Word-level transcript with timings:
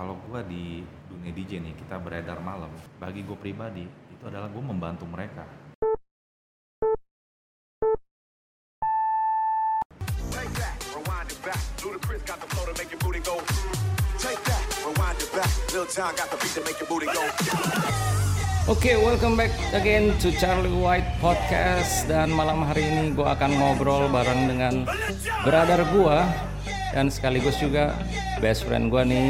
kalau 0.00 0.16
gue 0.16 0.40
di 0.48 0.64
dunia 1.12 1.28
DJ 1.28 1.60
nih 1.60 1.76
kita 1.76 2.00
beredar 2.00 2.40
malam 2.40 2.72
bagi 2.96 3.20
gue 3.20 3.36
pribadi 3.36 3.84
itu 3.84 4.24
adalah 4.24 4.48
gue 4.48 4.64
membantu 4.64 5.04
mereka. 5.04 5.44
Oke, 18.64 18.96
welcome 19.04 19.36
back 19.36 19.52
again 19.76 20.16
to 20.24 20.32
Charlie 20.40 20.72
White 20.80 21.20
Podcast. 21.20 22.08
Dan 22.08 22.32
malam 22.32 22.64
hari 22.64 22.88
ini 22.88 23.12
gue 23.12 23.28
akan 23.28 23.52
ngobrol 23.52 24.08
bareng 24.08 24.48
dengan 24.48 24.88
brother 25.44 25.84
gue 25.92 26.18
dan 26.96 27.12
sekaligus 27.12 27.60
juga 27.60 27.92
best 28.40 28.64
friend 28.64 28.88
gue 28.88 29.02
nih 29.04 29.28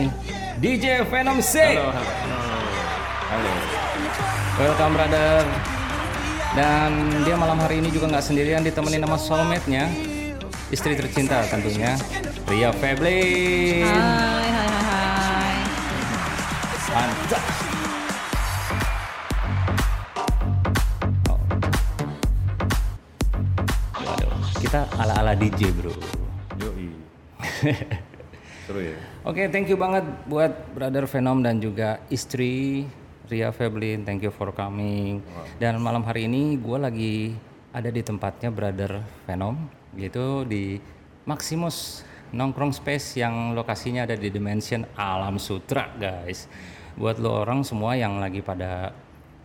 DJ 0.60 1.08
Venom 1.08 1.40
C. 1.40 1.56
halo 1.56 1.88
halo 3.32 3.52
Welcome 4.60 4.92
brother. 4.92 5.40
Dan 6.52 7.24
dia 7.24 7.32
malam 7.32 7.56
hari 7.56 7.80
ini 7.80 7.88
juga 7.88 8.12
nggak 8.12 8.20
sendirian 8.20 8.60
ditemenin 8.60 9.00
sama 9.00 9.16
soulmate-nya 9.16 9.88
istri 10.68 10.92
tercinta 11.00 11.40
tentunya 11.48 11.96
Ria 12.44 12.76
Feblin. 12.76 13.88
Hai, 13.88 14.48
hai, 14.52 14.68
hai, 14.68 14.84
hai. 14.84 15.56
Mantap. 16.92 17.44
Oh. 21.32 21.40
Waduh, 23.96 24.32
kita 24.60 24.84
ala-ala 25.00 25.32
DJ 25.32 25.72
bro. 25.72 25.96
yoi 26.60 26.92
seru 28.70 28.86
ya 28.86 28.98
Oke, 29.26 29.50
thank 29.50 29.66
you 29.66 29.76
banget 29.76 30.06
buat 30.30 30.54
brother 30.72 31.04
Venom 31.10 31.42
dan 31.42 31.60
juga 31.60 32.00
istri 32.08 32.86
Ria 33.28 33.52
Feblin. 33.52 34.02
Thank 34.02 34.24
you 34.24 34.32
for 34.32 34.48
coming. 34.50 35.20
Dan 35.60 35.76
malam 35.78 36.02
hari 36.02 36.24
ini 36.24 36.56
gue 36.56 36.78
lagi 36.80 37.14
ada 37.70 37.92
di 37.92 38.00
tempatnya 38.00 38.48
brother 38.48 39.04
Venom, 39.28 39.68
yaitu 39.94 40.48
di 40.48 40.80
Maximus 41.28 42.02
Nongkrong 42.32 42.74
Space 42.74 43.20
yang 43.20 43.52
lokasinya 43.52 44.08
ada 44.08 44.16
di 44.16 44.32
Dimension 44.32 44.88
Alam 44.98 45.36
Sutra, 45.36 45.92
guys. 45.94 46.50
Buat 46.98 47.22
lo 47.22 47.44
orang 47.44 47.62
semua 47.62 47.94
yang 47.94 48.18
lagi 48.18 48.42
pada 48.42 48.96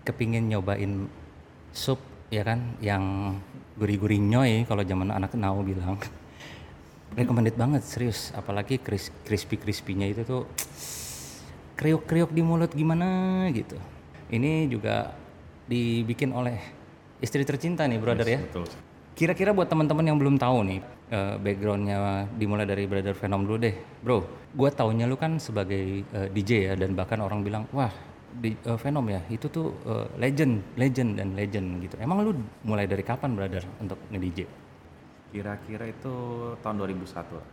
kepingin 0.07 0.49
nyobain 0.49 1.05
sup, 1.75 1.99
ya 2.31 2.41
kan, 2.41 2.79
yang 2.81 3.37
gurih-gurih 3.75 4.23
nyoy 4.23 4.63
kalau 4.65 4.87
zaman 4.87 5.11
anak 5.11 5.35
now 5.35 5.59
bilang 5.59 5.99
recommended 7.15 7.55
banget 7.55 7.81
serius. 7.87 8.29
Apalagi 8.35 8.77
kris 8.77 9.09
crispy 9.23 9.55
crispy-nya 9.55 10.11
itu 10.11 10.21
tuh 10.27 10.43
kriuk-kriuk 11.79 12.31
di 12.31 12.43
mulut 12.43 12.71
gimana 12.75 13.43
gitu. 13.55 13.79
Ini 14.31 14.67
juga 14.67 15.15
dibikin 15.65 16.35
oleh 16.35 16.59
istri 17.23 17.41
tercinta 17.47 17.87
nih 17.87 17.99
brother 17.99 18.27
ya. 18.27 18.39
betul. 18.43 18.67
Kira-kira 19.15 19.55
buat 19.55 19.71
teman-teman 19.71 20.03
yang 20.03 20.19
belum 20.19 20.35
tahu 20.35 20.57
nih 20.67 20.79
eh, 21.07 21.35
backgroundnya 21.39 22.27
dimulai 22.35 22.67
dari 22.67 22.83
brother 22.83 23.15
Venom 23.15 23.47
dulu 23.47 23.57
deh. 23.63 23.75
Bro 24.03 24.17
gua 24.55 24.71
taunya 24.71 25.07
lu 25.07 25.15
kan 25.15 25.39
sebagai 25.39 26.03
eh, 26.03 26.27
DJ 26.31 26.71
ya 26.71 26.73
dan 26.75 26.95
bahkan 26.95 27.23
orang 27.23 27.43
bilang 27.43 27.63
wah 27.71 27.91
di, 28.35 28.55
eh, 28.55 28.77
Venom 28.79 29.07
ya 29.07 29.23
itu 29.31 29.47
tuh 29.47 29.71
eh, 29.87 30.07
legend 30.19 30.75
legend 30.75 31.15
dan 31.15 31.31
legend 31.31 31.79
gitu. 31.79 31.95
Emang 32.03 32.27
lu 32.27 32.35
mulai 32.67 32.87
dari 32.87 33.03
kapan 33.07 33.35
brother 33.39 33.63
untuk 33.79 33.99
nge-DJ 34.11 34.64
kira-kira 35.35 35.91
itu 35.91 36.15
tahun 36.63 36.75
2001 36.79 37.35
lah 37.35 37.47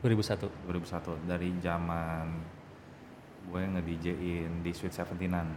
2001 0.00 0.48
2001 0.64 1.28
dari 1.28 1.48
zaman 1.60 2.26
gue 3.48 3.62
nge-DJin 3.76 4.64
di 4.64 4.70
Sweet 4.72 4.94
Seventeenan 4.96 5.48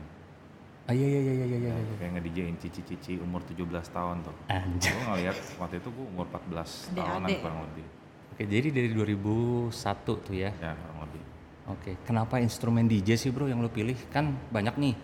ah 0.90 0.94
iya 0.94 1.08
iya 1.08 1.22
iya 1.24 1.34
iya 1.40 1.46
iya 1.48 1.74
iya. 1.80 1.96
kayak 1.96 2.12
nge-DJin 2.20 2.56
cici-cici 2.60 3.16
umur 3.24 3.40
17 3.48 3.64
tahun 3.96 4.20
tuh 4.28 4.36
Anjay. 4.52 4.92
gue 4.92 5.04
ngeliat 5.08 5.38
waktu 5.56 5.80
itu 5.80 5.90
gue 5.96 6.06
umur 6.12 6.28
14 6.28 7.00
tahunan 7.00 7.30
kurang 7.40 7.62
lebih 7.72 7.88
Oke, 8.32 8.48
jadi 8.48 8.72
dari 8.72 8.90
2001 8.96 9.72
tuh 10.08 10.36
ya. 10.36 10.56
ya 10.56 10.72
kurang 10.72 11.00
lebih 11.04 11.22
Oke, 11.70 11.96
kenapa 12.04 12.42
instrumen 12.42 12.90
DJ 12.90 13.16
sih 13.16 13.30
bro 13.30 13.46
yang 13.46 13.62
lo 13.62 13.70
pilih? 13.70 13.96
Kan 14.10 14.34
banyak 14.50 14.76
nih. 14.82 14.96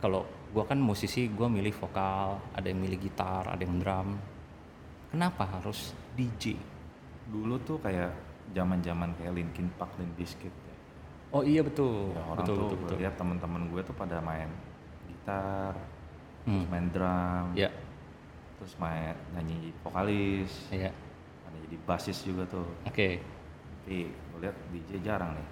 Kalau 0.00 0.24
gua 0.50 0.64
kan 0.66 0.80
musisi, 0.80 1.28
gua 1.30 1.46
milih 1.46 1.70
vokal, 1.76 2.40
ada 2.56 2.66
yang 2.66 2.80
milih 2.80 2.98
gitar, 2.98 3.46
ada 3.46 3.60
yang 3.62 3.76
drum. 3.78 4.18
Kenapa 5.12 5.44
harus 5.46 5.92
DJ? 6.14 6.56
dulu 7.22 7.56
tuh 7.62 7.78
kayak 7.80 8.12
zaman-zaman 8.52 9.14
kayak 9.16 9.32
Linkin 9.32 9.70
Park, 9.80 9.94
Limp 9.96 10.12
Bizkit 10.18 10.52
ya. 10.52 10.74
Oh 11.32 11.40
iya 11.40 11.64
betul. 11.64 12.12
Ya, 12.12 12.20
orang 12.28 12.44
betul, 12.44 12.56
tuh 12.58 12.76
betul, 12.76 12.96
lihat 13.00 13.14
teman-teman 13.16 13.62
gue 13.72 13.80
tuh 13.80 13.94
pada 13.96 14.20
main 14.20 14.50
gitar, 15.08 15.72
terus 16.44 16.52
Hmm. 16.52 16.66
main 16.68 16.86
drum, 16.90 17.54
Ya, 17.56 17.70
terus 18.58 18.74
main 18.76 19.14
nyanyi 19.32 19.70
vokalis, 19.80 20.68
iya. 20.68 20.90
ada 21.46 21.56
jadi 21.64 21.76
basis 21.86 22.20
juga 22.26 22.42
tuh. 22.50 22.66
Oke. 22.84 23.22
Tapi 23.86 24.10
gue 24.12 24.38
lihat 24.42 24.56
DJ 24.74 25.00
jarang 25.00 25.32
nih. 25.32 25.48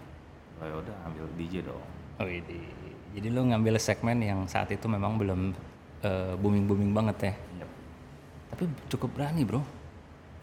Oh 0.60 0.66
ya 0.68 0.74
udah 0.84 0.96
ambil 1.08 1.24
DJ 1.38 1.64
dong. 1.64 1.80
Oh 2.20 2.28
ini. 2.28 2.60
Jadi 3.16 3.26
lo 3.32 3.46
ngambil 3.46 3.80
segmen 3.80 4.20
yang 4.20 4.44
saat 4.44 4.68
itu 4.68 4.84
memang 4.84 5.16
belum 5.16 5.54
booming 6.36 6.68
booming 6.68 6.92
banget 6.92 7.32
ya. 7.32 7.34
Yep. 7.64 7.70
Tapi 8.52 8.62
cukup 8.92 9.10
berani 9.16 9.48
bro. 9.48 9.62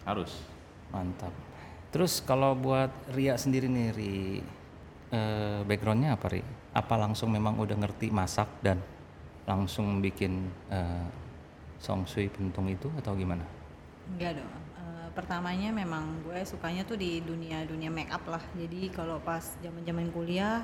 Harus. 0.08 0.32
Mantap. 0.88 1.36
Terus 1.92 2.24
kalau 2.24 2.56
buat 2.56 2.90
Ria 3.12 3.36
sendiri 3.36 3.68
nih, 3.68 3.88
Ri, 3.92 4.40
eh, 5.12 5.60
backgroundnya 5.68 6.16
apa 6.16 6.32
Ri? 6.32 6.42
Apa 6.72 6.96
langsung 6.96 7.28
memang 7.36 7.60
udah 7.60 7.76
ngerti 7.76 8.08
masak 8.08 8.48
dan 8.64 8.80
langsung 9.44 10.00
bikin 10.00 10.48
eh, 10.72 11.08
song 11.80 12.08
sui 12.08 12.32
pentung 12.32 12.72
itu 12.72 12.88
atau 12.96 13.12
gimana? 13.20 13.44
Enggak 14.16 14.40
dong. 14.40 14.52
Eh, 14.80 15.08
pertamanya 15.12 15.76
memang 15.76 16.24
gue 16.24 16.40
sukanya 16.48 16.88
tuh 16.88 16.96
di 16.96 17.20
dunia 17.20 17.68
dunia 17.68 17.92
make 17.92 18.12
up 18.12 18.24
lah. 18.32 18.44
Jadi 18.56 18.88
kalau 18.96 19.20
pas 19.20 19.44
zaman 19.60 19.84
zaman 19.84 20.08
kuliah, 20.16 20.64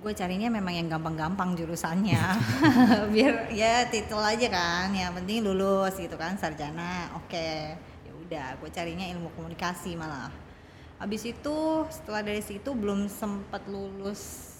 gue 0.00 0.12
carinya 0.16 0.48
memang 0.48 0.74
yang 0.74 0.88
gampang-gampang 0.88 1.54
jurusannya. 1.54 2.22
Biar 3.14 3.52
ya 3.52 3.86
titel 3.86 4.18
aja 4.18 4.48
kan. 4.48 4.90
Yang 4.96 5.22
penting 5.22 5.46
lulus 5.46 5.94
gitu 5.94 6.16
kan 6.16 6.34
sarjana. 6.40 7.12
Oke. 7.20 7.76
Ya 7.99 7.99
udah, 8.30 8.62
gue 8.62 8.70
carinya 8.70 9.02
ilmu 9.10 9.34
komunikasi 9.34 9.98
malah. 9.98 10.30
Habis 11.02 11.34
itu 11.34 11.56
setelah 11.90 12.22
dari 12.22 12.38
situ 12.38 12.70
belum 12.70 13.10
sempat 13.10 13.66
lulus 13.66 14.54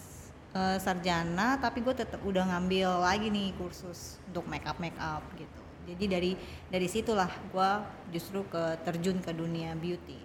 eh, 0.51 0.75
sarjana, 0.83 1.55
tapi 1.63 1.79
gue 1.79 1.95
tetap 1.95 2.19
udah 2.27 2.51
ngambil 2.51 2.99
lagi 2.99 3.31
nih 3.31 3.55
kursus 3.55 4.19
untuk 4.27 4.43
make 4.51 4.67
up 4.67 4.83
make 4.83 4.99
up 4.99 5.23
gitu. 5.39 5.63
Jadi 5.87 6.05
dari 6.11 6.31
dari 6.67 6.91
situlah 6.91 7.31
gue 7.31 7.71
justru 8.11 8.43
ke 8.51 8.83
terjun 8.83 9.23
ke 9.23 9.31
dunia 9.31 9.79
beauty. 9.79 10.19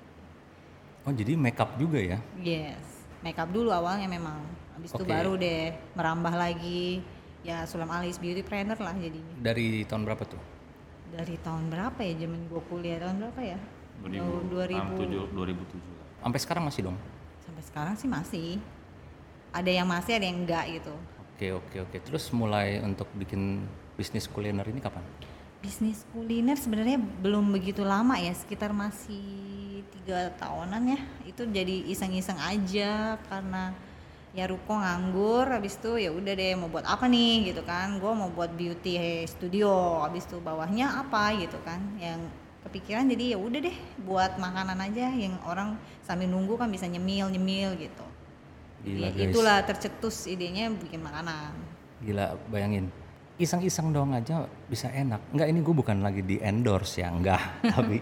Oh 1.06 1.14
jadi 1.14 1.38
makeup 1.38 1.78
juga 1.78 2.02
ya? 2.02 2.18
Yes, 2.42 2.82
make 3.22 3.38
up 3.38 3.54
dulu 3.54 3.70
awalnya 3.70 4.10
memang. 4.10 4.42
Habis 4.74 4.90
itu 4.90 5.06
Oke. 5.06 5.14
baru 5.14 5.38
deh 5.38 5.70
merambah 5.94 6.34
lagi 6.34 7.06
ya 7.46 7.62
Sulam 7.70 7.94
Alis 7.94 8.18
beauty 8.18 8.42
planner 8.42 8.82
lah 8.82 8.98
jadinya. 8.98 9.38
Dari 9.38 9.86
tahun 9.86 10.02
berapa 10.02 10.26
tuh? 10.26 10.55
Dari 11.14 11.36
tahun 11.44 11.70
berapa 11.70 12.00
ya 12.02 12.14
zaman 12.26 12.42
gue 12.50 12.62
kuliah 12.72 12.98
tahun 13.04 13.18
berapa 13.22 13.42
ya? 13.44 13.60
2000, 14.02 14.50
2000 14.50 15.34
2007 15.34 15.78
lah. 15.78 16.08
Sampai 16.24 16.40
sekarang 16.42 16.64
masih 16.66 16.82
dong? 16.90 16.98
sampai 17.46 17.64
sekarang 17.72 17.96
sih 17.96 18.10
masih. 18.10 18.50
Ada 19.56 19.72
yang 19.72 19.88
masih, 19.88 20.20
ada 20.20 20.26
yang 20.28 20.44
enggak 20.44 20.66
gitu. 20.68 20.92
Oke 21.32 21.48
oke 21.56 21.78
oke. 21.88 21.98
Terus 22.04 22.28
mulai 22.36 22.84
untuk 22.84 23.08
bikin 23.16 23.64
bisnis 23.96 24.28
kuliner 24.28 24.68
ini 24.68 24.84
kapan? 24.84 25.00
Bisnis 25.64 26.04
kuliner 26.12 26.60
sebenarnya 26.60 27.00
belum 27.00 27.56
begitu 27.56 27.88
lama 27.88 28.20
ya, 28.20 28.36
sekitar 28.36 28.76
masih 28.76 29.88
tiga 29.96 30.36
tahunan 30.36 30.84
ya. 30.92 31.00
Itu 31.24 31.48
jadi 31.48 31.88
iseng-iseng 31.88 32.36
aja 32.36 33.16
karena 33.32 33.72
ya 34.36 34.52
Ruko 34.52 34.76
nganggur, 34.76 35.48
habis 35.48 35.80
itu 35.80 35.96
ya 35.96 36.12
udah 36.12 36.34
deh 36.36 36.54
mau 36.60 36.68
buat 36.68 36.84
apa 36.84 37.08
nih 37.08 37.56
gitu 37.56 37.64
kan. 37.64 37.98
Gue 38.04 38.12
mau 38.12 38.28
buat 38.28 38.52
beauty 38.52 39.24
studio, 39.26 40.04
habis 40.04 40.28
itu 40.28 40.44
bawahnya 40.44 41.08
apa 41.08 41.40
gitu 41.40 41.56
kan. 41.64 41.80
Yang 41.96 42.28
kepikiran 42.68 43.08
jadi 43.08 43.34
ya 43.34 43.38
udah 43.40 43.60
deh 43.64 43.78
buat 44.04 44.36
makanan 44.36 44.78
aja 44.84 45.08
yang 45.16 45.40
orang 45.48 45.80
sambil 46.04 46.28
nunggu 46.28 46.60
kan 46.60 46.68
bisa 46.68 46.84
nyemil 46.86 47.32
nyemil 47.32 47.80
gitu. 47.80 48.06
Gila, 48.86 49.10
Jadi 49.10 49.18
guys. 49.18 49.32
itulah 49.34 49.58
tercetus 49.66 50.30
idenya 50.30 50.70
bikin 50.70 51.02
makanan. 51.02 51.56
Gila 52.06 52.38
bayangin. 52.52 52.92
Iseng-iseng 53.42 53.90
doang 53.92 54.14
aja 54.14 54.46
bisa 54.70 54.92
enak. 54.94 55.20
Enggak 55.34 55.48
ini 55.50 55.60
gue 55.64 55.76
bukan 55.76 55.98
lagi 56.06 56.22
di 56.22 56.38
endorse 56.38 57.02
ya, 57.02 57.10
enggak. 57.10 57.42
Tapi 57.74 57.98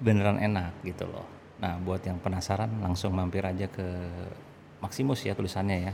beneran 0.00 0.38
enak 0.40 0.80
gitu 0.86 1.04
loh. 1.04 1.26
Nah 1.58 1.76
buat 1.82 2.00
yang 2.06 2.22
penasaran 2.22 2.70
langsung 2.78 3.12
mampir 3.12 3.42
aja 3.44 3.66
ke 3.66 3.86
Maximus 4.78 5.20
ya 5.26 5.32
tulisannya 5.34 5.90
ya. 5.90 5.92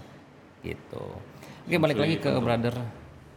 Gitu. 0.65 1.05
Oke 1.65 1.77
balik 1.81 1.99
lagi 2.01 2.17
ke 2.21 2.31
brother 2.41 2.77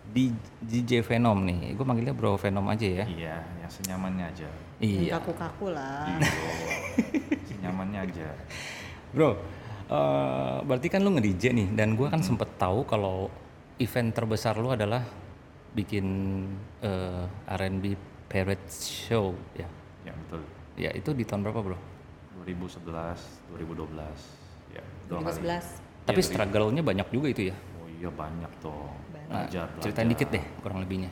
di 0.08 0.32
DJ 0.64 1.04
Venom 1.04 1.44
nih. 1.44 1.76
Gue 1.76 1.86
manggilnya 1.88 2.16
Bro 2.16 2.40
Venom 2.40 2.64
aja 2.72 2.88
ya. 2.88 3.06
Iya, 3.08 3.36
yang 3.64 3.72
senyamannya 3.72 4.26
aja. 4.32 4.50
Yang 4.80 4.92
Iya. 5.08 5.12
Kaku-kaku 5.20 5.68
lah. 5.76 6.08
Gitu. 6.16 6.44
senyamannya 7.52 8.00
aja. 8.08 8.28
Bro, 9.12 9.40
Eh, 9.88 10.58
berarti 10.68 10.92
kan 10.92 11.00
lu 11.00 11.16
nge-DJ 11.16 11.56
nih 11.56 11.68
dan 11.72 11.96
gua 11.96 12.12
kan 12.12 12.20
sempet 12.20 12.60
tahu 12.60 12.84
kalau 12.84 13.32
event 13.80 14.12
terbesar 14.12 14.60
lu 14.60 14.76
adalah 14.76 15.00
bikin 15.72 16.06
eh, 16.84 17.24
R&B 17.56 17.96
parade 18.28 18.68
show 18.68 19.32
ya. 19.56 19.64
Ya 20.04 20.12
betul. 20.12 20.44
Ya 20.76 20.92
itu 20.92 21.16
di 21.16 21.24
tahun 21.24 21.48
berapa, 21.48 21.64
Bro? 21.64 21.78
2011, 22.44 23.48
2012. 23.56 23.96
Ya, 24.78 24.84
dua 25.10 25.18
kali. 25.20 25.42
2011. 25.42 25.66
Tapi 26.08 26.22
Iya, 26.24 26.28
struggle-nya 26.32 26.84
banyak 26.86 27.08
juga 27.12 27.28
itu 27.28 27.42
ya. 27.52 27.56
Oh 27.76 27.88
iya 27.90 28.08
banyak 28.08 28.52
dong. 28.64 28.96
Nah, 29.28 29.44
Belajar, 29.44 29.68
ceritain 29.84 30.08
belajar. 30.08 30.12
dikit 30.16 30.28
deh 30.32 30.44
kurang 30.64 30.80
lebihnya. 30.80 31.12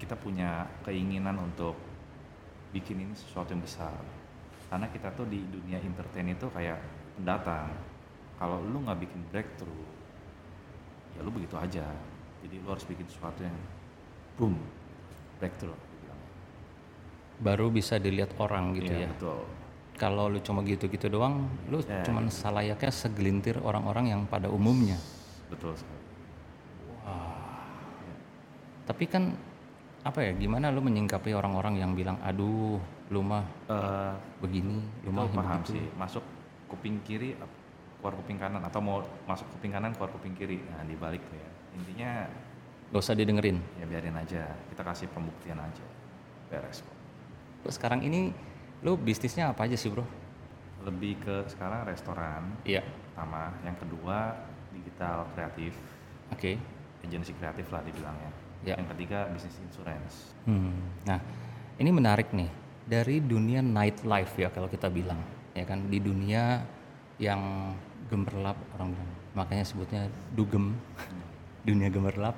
Kita 0.00 0.16
punya 0.16 0.64
keinginan 0.80 1.36
untuk 1.36 1.76
bikin 2.72 3.04
ini 3.04 3.12
sesuatu 3.12 3.52
yang 3.52 3.60
besar. 3.60 3.92
Karena 4.72 4.86
kita 4.88 5.12
tuh 5.12 5.26
di 5.28 5.42
dunia 5.44 5.76
entertain 5.82 6.32
itu 6.32 6.46
kayak 6.48 6.78
pendatang. 7.18 7.68
Kalau 8.40 8.62
lu 8.64 8.80
nggak 8.80 9.04
bikin 9.04 9.20
breakthrough, 9.28 9.84
ya 11.12 11.20
lu 11.20 11.28
begitu 11.28 11.60
aja. 11.60 11.84
Jadi 12.40 12.56
lu 12.56 12.72
harus 12.72 12.86
bikin 12.88 13.04
sesuatu 13.04 13.44
yang 13.44 13.52
boom, 14.40 14.56
breakthrough. 15.36 15.76
Baru 17.40 17.68
bisa 17.68 17.96
dilihat 17.96 18.36
orang 18.36 18.76
gitu 18.76 18.92
Iya, 18.92 19.08
ya. 19.08 19.10
Betul. 19.16 19.44
Kalau 20.00 20.32
lu 20.32 20.40
cuma 20.40 20.64
gitu-gitu 20.64 21.12
doang, 21.12 21.44
lu 21.68 21.84
Ya. 21.84 22.00
cuman 22.00 22.32
salayaknya 22.32 22.88
segelintir 22.88 23.60
orang-orang 23.60 24.08
yang 24.08 24.20
pada 24.24 24.48
umumnya. 24.48 24.96
Betul 25.52 25.76
sekali. 25.76 26.00
Tapi 28.88 29.04
kan 29.06 29.36
apa 30.02 30.18
ya? 30.24 30.32
Gimana 30.34 30.72
lu 30.72 30.80
menyingkapi 30.80 31.30
orang-orang 31.36 31.78
yang 31.78 31.92
bilang, 31.92 32.16
"Aduh, 32.24 32.80
lu 33.12 33.20
mah 33.20 33.44
Eh, 33.68 34.14
begini, 34.40 34.80
lu 35.04 35.12
mah 35.12 35.28
paham 35.30 35.60
begitu." 35.62 35.78
sih. 35.78 35.84
Masuk 35.94 36.24
kuping 36.66 36.98
kiri, 37.04 37.36
keluar 38.00 38.16
kuping 38.16 38.40
kanan, 38.40 38.64
atau 38.64 38.80
mau 38.80 38.98
masuk 39.28 39.46
kuping 39.54 39.70
kanan, 39.70 39.92
keluar 39.94 40.10
kuping 40.10 40.32
kiri. 40.34 40.58
Nah 40.72 40.82
dibalik 40.82 41.20
tuh 41.22 41.36
ya. 41.38 41.48
Intinya 41.76 42.10
Gak 42.90 42.98
usah 42.98 43.14
didengerin. 43.14 43.62
ya 43.78 43.84
biarin 43.86 44.16
aja. 44.16 44.42
Kita 44.72 44.82
kasih 44.82 45.06
pembuktian 45.12 45.60
aja. 45.60 45.84
Beres 46.50 46.82
kok. 46.82 46.96
Sekarang 47.70 48.02
ini 48.02 48.34
lu 48.80 48.96
bisnisnya 48.96 49.52
apa 49.52 49.68
aja 49.68 49.76
sih, 49.76 49.92
Bro? 49.92 50.04
Lebih 50.84 51.20
ke 51.20 51.34
sekarang 51.52 51.84
restoran 51.84 52.56
Iya. 52.64 52.80
pertama, 53.12 53.52
yang 53.60 53.76
kedua 53.76 54.32
digital 54.72 55.28
kreatif, 55.36 55.76
Oke. 56.32 56.56
agensi 57.04 57.36
kreatif 57.36 57.68
lah 57.68 57.84
dibilangnya. 57.84 58.32
Ya. 58.64 58.76
Yang 58.80 58.96
ketiga 58.96 59.28
bisnis 59.32 59.56
insurance. 59.60 60.32
Hmm. 60.44 60.76
Nah, 61.04 61.20
ini 61.76 61.90
menarik 61.92 62.32
nih. 62.32 62.48
Dari 62.90 63.22
dunia 63.22 63.62
nightlife 63.62 64.34
ya 64.40 64.48
kalau 64.50 64.66
kita 64.66 64.88
bilang, 64.88 65.20
ya 65.52 65.62
kan 65.68 65.86
di 65.86 66.00
dunia 66.00 66.64
yang 67.20 67.72
gemerlap 68.08 68.56
orang 68.76 68.96
bilang. 68.96 69.10
Makanya 69.36 69.64
sebutnya 69.64 70.08
dugem. 70.32 70.72
dunia 71.68 71.92
gemerlap. 71.92 72.36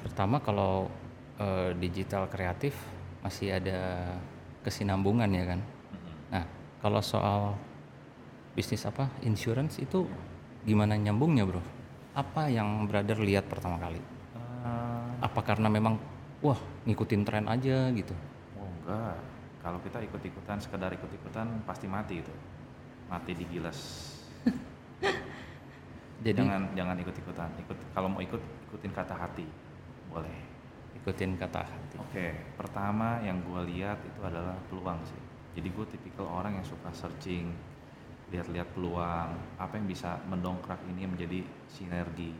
Pertama 0.00 0.40
kalau 0.40 0.88
eh, 1.36 1.76
digital 1.76 2.24
kreatif 2.28 2.72
masih 3.20 3.56
ada 3.60 4.12
kesinambungan 4.66 5.30
ya 5.30 5.44
kan. 5.54 5.60
Nah, 6.34 6.44
kalau 6.82 6.98
soal 6.98 7.54
bisnis 8.58 8.82
apa? 8.82 9.06
Insurance 9.22 9.78
itu 9.78 10.02
gimana 10.66 10.98
nyambungnya, 10.98 11.46
Bro? 11.46 11.62
Apa 12.18 12.50
yang 12.50 12.90
brother 12.90 13.22
lihat 13.22 13.46
pertama 13.46 13.78
kali? 13.78 14.02
Eh, 14.34 15.08
Apa 15.22 15.40
karena 15.46 15.70
memang 15.70 15.94
wah 16.42 16.58
ngikutin 16.82 17.22
tren 17.22 17.46
aja 17.46 17.94
gitu? 17.94 18.10
oh 18.58 18.66
enggak. 18.82 19.14
Kalau 19.62 19.78
kita 19.82 19.98
ikut-ikutan, 20.02 20.58
sekedar 20.58 20.90
ikut-ikutan 20.90 21.46
pasti 21.62 21.86
mati 21.86 22.22
itu. 22.22 22.34
Mati 23.06 23.34
digilas. 23.38 23.78
Jadi 26.26 26.42
jangan 26.42 26.74
jangan 26.74 26.96
ikut-ikutan. 26.98 27.50
Ikut 27.62 27.78
kalau 27.94 28.10
mau 28.10 28.18
ikut 28.18 28.42
ikutin 28.70 28.90
kata 28.90 29.14
hati. 29.14 29.46
Boleh. 30.10 30.34
Ikutin 31.06 31.38
kata 31.38 31.62
hati. 31.62 32.02
Oke, 32.02 32.34
pertama 32.58 33.22
yang 33.22 33.38
gue 33.46 33.62
lihat 33.70 34.02
itu 34.02 34.18
adalah 34.26 34.58
peluang 34.66 34.98
sih. 35.06 35.22
Jadi 35.54 35.70
gue 35.70 35.86
tipikal 35.94 36.26
orang 36.26 36.58
yang 36.58 36.66
suka 36.66 36.90
searching, 36.90 37.54
lihat-lihat 38.34 38.74
peluang, 38.74 39.38
apa 39.54 39.78
yang 39.78 39.86
bisa 39.86 40.18
mendongkrak 40.26 40.82
ini 40.90 41.06
menjadi 41.06 41.46
sinergi 41.70 42.34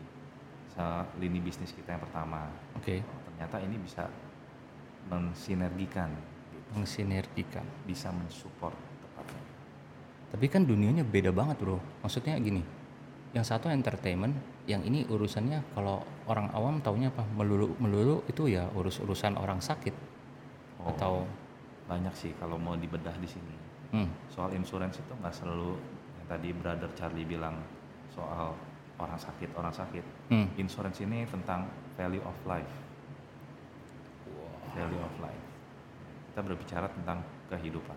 lini 1.22 1.38
bisnis 1.38 1.70
kita 1.72 1.94
yang 1.94 2.02
pertama. 2.02 2.50
Oke, 2.74 3.00
Ternyata 3.00 3.56
ini 3.62 3.78
bisa 3.78 4.10
mensinergikan, 5.06 6.10
gitu. 6.50 6.68
mensinergikan. 6.74 7.64
bisa 7.86 8.10
mensupport 8.10 8.74
tepatnya. 8.74 9.42
Tapi 10.34 10.46
kan 10.50 10.66
dunianya 10.66 11.06
beda 11.06 11.30
banget 11.30 11.62
bro. 11.62 11.78
Maksudnya 12.02 12.34
gini, 12.42 12.60
yang 13.32 13.46
satu 13.46 13.70
entertainment, 13.70 14.34
yang 14.66 14.82
ini 14.82 15.06
urusannya 15.06 15.62
kalau 15.72 16.02
orang 16.26 16.50
awam 16.50 16.82
taunya 16.82 17.08
apa? 17.08 17.22
Melulu 17.34 17.78
melulu 17.78 18.26
itu 18.26 18.50
ya 18.50 18.66
urus 18.74 18.98
urusan 18.98 19.38
orang 19.38 19.62
sakit 19.62 19.94
Oh, 20.76 20.92
atau 20.92 21.14
banyak 21.86 22.12
sih 22.12 22.30
kalau 22.36 22.58
mau 22.58 22.74
dibedah 22.74 23.14
di 23.16 23.26
sini. 23.26 23.54
hmm, 23.94 24.30
Soal 24.30 24.52
insurance 24.54 24.98
itu 24.98 25.12
nggak 25.18 25.32
selalu 25.32 25.74
yang 26.18 26.26
tadi 26.28 26.48
brother 26.52 26.90
Charlie 26.94 27.24
bilang 27.24 27.58
soal 28.10 28.54
orang 28.96 29.18
sakit, 29.18 29.50
orang 29.54 29.72
sakit. 29.72 30.04
hmm, 30.30 30.46
Insurance 30.58 30.98
ini 31.00 31.24
tentang 31.26 31.66
value 31.94 32.22
of 32.22 32.36
life. 32.44 32.70
Value 34.74 35.00
of 35.00 35.14
life. 35.18 35.44
Kita 36.32 36.40
berbicara 36.44 36.86
tentang 36.92 37.24
kehidupan. 37.48 37.96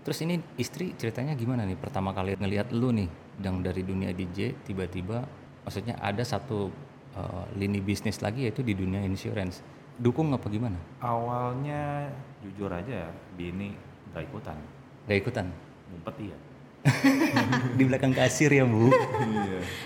Terus 0.00 0.18
ini 0.24 0.38
istri 0.56 0.94
ceritanya 0.94 1.34
gimana 1.34 1.66
nih? 1.66 1.76
Pertama 1.76 2.14
kali 2.14 2.38
ngelihat 2.38 2.70
lu 2.72 2.94
nih, 2.94 3.10
yang 3.42 3.60
dari 3.60 3.82
dunia 3.82 4.14
DJ 4.14 4.54
tiba-tiba, 4.64 5.26
maksudnya 5.62 5.94
ada 5.98 6.22
satu 6.22 6.68
uh, 7.14 7.44
lini 7.56 7.80
bisnis 7.80 8.20
lagi 8.20 8.46
yaitu 8.46 8.60
di 8.60 8.72
dunia 8.72 9.00
insurance. 9.02 9.60
Dukung 10.00 10.32
apa 10.32 10.48
gimana? 10.48 10.80
Awalnya 11.04 12.08
jujur 12.40 12.72
aja, 12.72 13.12
bini 13.36 13.76
nggak 14.10 14.24
ikutan, 14.26 14.56
Gak 15.04 15.18
ikutan? 15.20 15.46
ngumpet 15.90 16.16
iya. 16.22 16.36
di 17.78 17.84
belakang 17.84 18.16
kasir 18.16 18.48
ya 18.48 18.64
bu? 18.64 18.88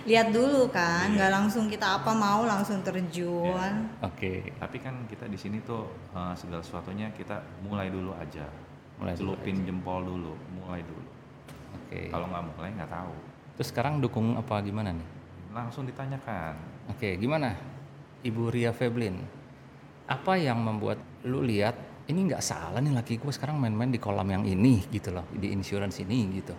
Lihat 0.06 0.30
dulu 0.30 0.70
kan, 0.70 1.10
nggak 1.10 1.32
langsung 1.34 1.66
kita 1.66 1.98
apa 1.98 2.14
mau 2.14 2.46
langsung 2.46 2.78
terjun. 2.86 3.90
Oke, 3.98 4.54
Tapi 4.54 4.78
kan 4.78 5.02
kita 5.10 5.26
di 5.26 5.34
sini 5.34 5.58
tuh 5.66 5.90
eh, 6.14 6.34
segala 6.38 6.62
sesuatunya 6.62 7.10
kita 7.18 7.42
mulai 7.66 7.90
dulu 7.90 8.14
aja. 8.14 8.46
Mulai 9.02 9.18
dulu 9.18 9.34
Celupin 9.34 9.66
jempol 9.66 10.06
dulu, 10.06 10.32
mulai 10.54 10.86
dulu. 10.86 11.02
oke. 11.74 12.00
Kalau 12.14 12.26
nggak 12.30 12.44
mulai 12.54 12.70
nggak 12.78 12.90
tahu. 12.94 13.12
Terus 13.58 13.68
sekarang 13.74 13.98
dukung 13.98 14.38
apa 14.38 14.62
gimana 14.62 14.94
nih? 14.94 15.08
Langsung 15.54 15.86
ditanyakan. 15.86 16.58
Oke, 16.90 17.14
gimana? 17.14 17.54
Ibu 18.26 18.50
Ria 18.50 18.74
Feblin, 18.74 19.14
apa 20.10 20.34
yang 20.34 20.58
membuat 20.58 20.98
lu 21.22 21.44
lihat 21.44 21.76
ini 22.04 22.26
nggak 22.28 22.42
salah 22.42 22.80
nih 22.80 22.92
laki 22.92 23.16
gue 23.16 23.32
sekarang 23.32 23.56
main-main 23.56 23.88
di 23.88 24.00
kolam 24.00 24.26
yang 24.28 24.44
ini 24.44 24.82
gitu 24.90 25.14
loh, 25.14 25.24
di 25.30 25.52
insurance 25.52 26.00
ini 26.02 26.42
gitu. 26.42 26.56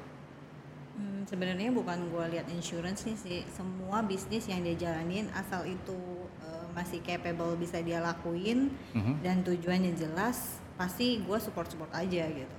Hmm, 0.95 1.25
sebenarnya 1.27 1.73
bukan 1.75 2.07
gue 2.09 2.25
lihat 2.37 2.47
insurance 2.49 3.03
nih 3.05 3.17
sih, 3.17 3.39
semua 3.51 3.99
bisnis 4.01 4.47
yang 4.47 4.61
dia 4.63 4.77
jalanin 4.79 5.27
asal 5.35 5.65
itu 5.65 5.97
eh, 6.45 6.65
masih 6.77 7.01
capable 7.01 7.57
bisa 7.57 7.81
dia 7.81 7.99
lakuin 7.99 8.71
Mhm. 8.93 9.25
dan 9.25 9.41
tujuannya 9.41 9.97
jelas, 9.97 10.61
pasti 10.77 11.19
gue 11.19 11.37
support 11.41 11.67
support 11.67 11.89
aja 11.93 12.25
gitu. 12.29 12.57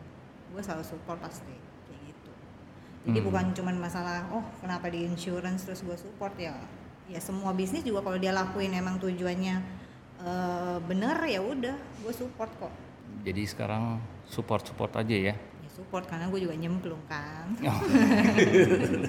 Gue 0.51 0.63
selalu 0.63 0.83
support 0.85 1.19
pasti. 1.23 1.55
Jadi 3.07 3.23
Hmm. 3.23 3.27
bukan 3.31 3.45
cuman 3.55 3.77
masalah 3.79 4.27
oh 4.35 4.43
kenapa 4.59 4.91
di 4.91 5.07
insurance 5.07 5.63
terus 5.63 5.87
gue 5.87 5.95
support 5.95 6.35
ya. 6.35 6.59
Ya 7.07 7.23
semua 7.23 7.55
bisnis 7.55 7.87
juga 7.87 8.03
kalau 8.03 8.19
dia 8.19 8.35
lakuin 8.35 8.75
emang 8.75 8.99
tujuannya 8.99 9.87
eh, 10.17 10.77
bener 10.83 11.15
ya 11.23 11.39
udah 11.39 11.77
gue 12.03 12.13
support 12.13 12.51
kok. 12.59 12.75
Jadi 13.23 13.43
sekarang 13.47 14.03
support-support 14.27 14.91
aja 14.99 15.17
ya. 15.31 15.35
Ya 15.39 15.71
support 15.71 16.11
karena 16.11 16.27
gue 16.27 16.41
juga 16.43 16.59
nyemplung 16.59 16.99
kan. 17.07 17.47
Oh. 17.63 17.81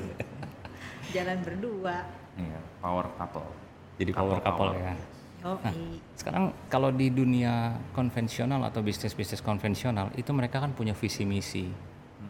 Jalan 1.16 1.38
berdua. 1.42 2.06
Iya, 2.38 2.60
power 2.78 3.10
couple. 3.18 3.50
Jadi 3.98 4.12
power 4.14 4.38
couple 4.46 4.72
ya. 4.78 4.94
Yoi. 5.42 6.02
Sekarang 6.14 6.54
kalau 6.68 6.94
di 6.94 7.10
dunia 7.10 7.78
konvensional 7.98 8.62
atau 8.68 8.84
bisnis-bisnis 8.86 9.42
konvensional 9.42 10.14
itu 10.14 10.30
mereka 10.34 10.62
kan 10.62 10.74
punya 10.74 10.94
visi 10.94 11.26
misi. 11.26 11.66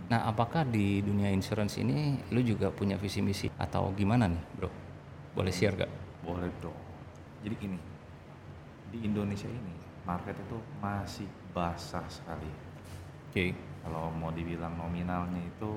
Nah, 0.08 0.28
apakah 0.28 0.64
di 0.68 1.04
dunia 1.04 1.32
insurance 1.32 1.80
ini 1.80 2.20
lu 2.32 2.40
juga 2.44 2.72
punya 2.72 2.96
visi 2.96 3.20
misi 3.20 3.48
atau 3.60 3.92
gimana 3.92 4.28
nih, 4.28 4.44
Bro? 4.56 4.70
Boleh 5.36 5.52
share 5.52 5.76
gak? 5.76 5.92
Boleh 6.24 6.52
dong. 6.64 6.76
Jadi 7.44 7.56
gini, 7.60 7.80
di 8.92 9.04
Indonesia 9.04 9.48
ini 9.48 9.76
market 10.08 10.36
itu 10.40 10.58
masih 10.80 11.28
basah 11.52 12.04
sekali. 12.08 12.48
Oke. 13.32 13.52
Kalau 13.84 14.12
mau 14.16 14.32
dibilang 14.32 14.76
nominalnya 14.76 15.40
itu 15.44 15.72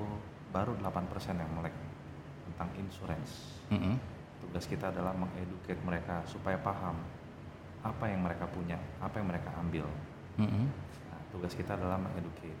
baru 0.51 0.75
8% 0.79 1.39
yang 1.39 1.51
melek 1.55 1.75
tentang 2.51 2.69
insurance. 2.79 3.63
Mm-mm. 3.71 3.95
Tugas 4.43 4.67
kita 4.67 4.91
adalah 4.91 5.15
mengeduket 5.15 5.79
mereka 5.83 6.23
supaya 6.27 6.59
paham 6.59 6.99
apa 7.81 8.05
yang 8.07 8.23
mereka 8.23 8.47
punya, 8.51 8.75
apa 8.99 9.19
yang 9.19 9.27
mereka 9.31 9.49
ambil. 9.59 9.87
Mm-mm. 10.39 10.65
Nah, 11.07 11.21
tugas 11.31 11.55
kita 11.55 11.75
adalah 11.75 11.99
mengeduket, 11.99 12.55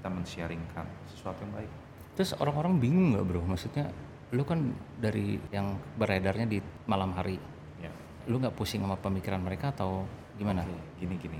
kita 0.00 0.08
men-sharingkan 0.08 0.88
sesuatu 1.12 1.44
yang 1.44 1.52
baik. 1.60 1.70
Terus 2.16 2.32
orang-orang 2.40 2.80
bingung 2.80 3.12
nggak 3.12 3.24
bro? 3.28 3.44
Maksudnya 3.44 3.92
lu 4.32 4.48
kan 4.48 4.72
dari 4.96 5.36
yang 5.52 5.76
beredarnya 6.00 6.48
di 6.48 6.58
malam 6.88 7.12
hari 7.12 7.36
ya. 7.76 7.92
lu 8.24 8.40
nggak 8.40 8.56
pusing 8.56 8.80
sama 8.80 8.96
pemikiran 8.96 9.44
mereka 9.44 9.76
atau 9.76 10.08
gimana? 10.40 10.64
Gini 10.96 11.20
gini. 11.20 11.36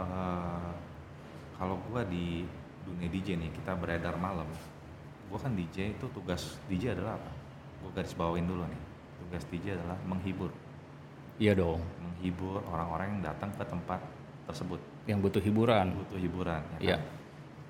Eh, 0.00 0.70
kalau 1.60 1.76
gua 1.92 2.08
di 2.08 2.48
dunia 2.88 3.08
DJ 3.12 3.36
nih 3.36 3.52
kita 3.52 3.76
beredar 3.76 4.16
malam 4.16 4.48
gua 5.28 5.38
kan 5.38 5.52
DJ 5.52 5.92
itu 5.92 6.08
tugas 6.16 6.56
DJ 6.72 6.96
adalah 6.96 7.20
apa? 7.20 7.30
Gua 7.84 7.92
garis 8.00 8.16
bawain 8.16 8.48
dulu 8.48 8.64
nih. 8.64 8.80
Tugas 9.20 9.44
DJ 9.52 9.76
adalah 9.76 10.00
menghibur. 10.08 10.48
Iya 11.36 11.52
dong. 11.52 11.84
Menghibur 12.00 12.64
orang-orang 12.64 13.20
yang 13.20 13.22
datang 13.28 13.52
ke 13.52 13.64
tempat 13.68 14.00
tersebut. 14.48 14.80
Yang 15.04 15.18
butuh 15.28 15.42
hiburan. 15.44 15.86
Butuh 16.00 16.16
hiburan 16.16 16.60
ya 16.64 16.72
kan? 16.72 16.80
Iya. 16.80 16.98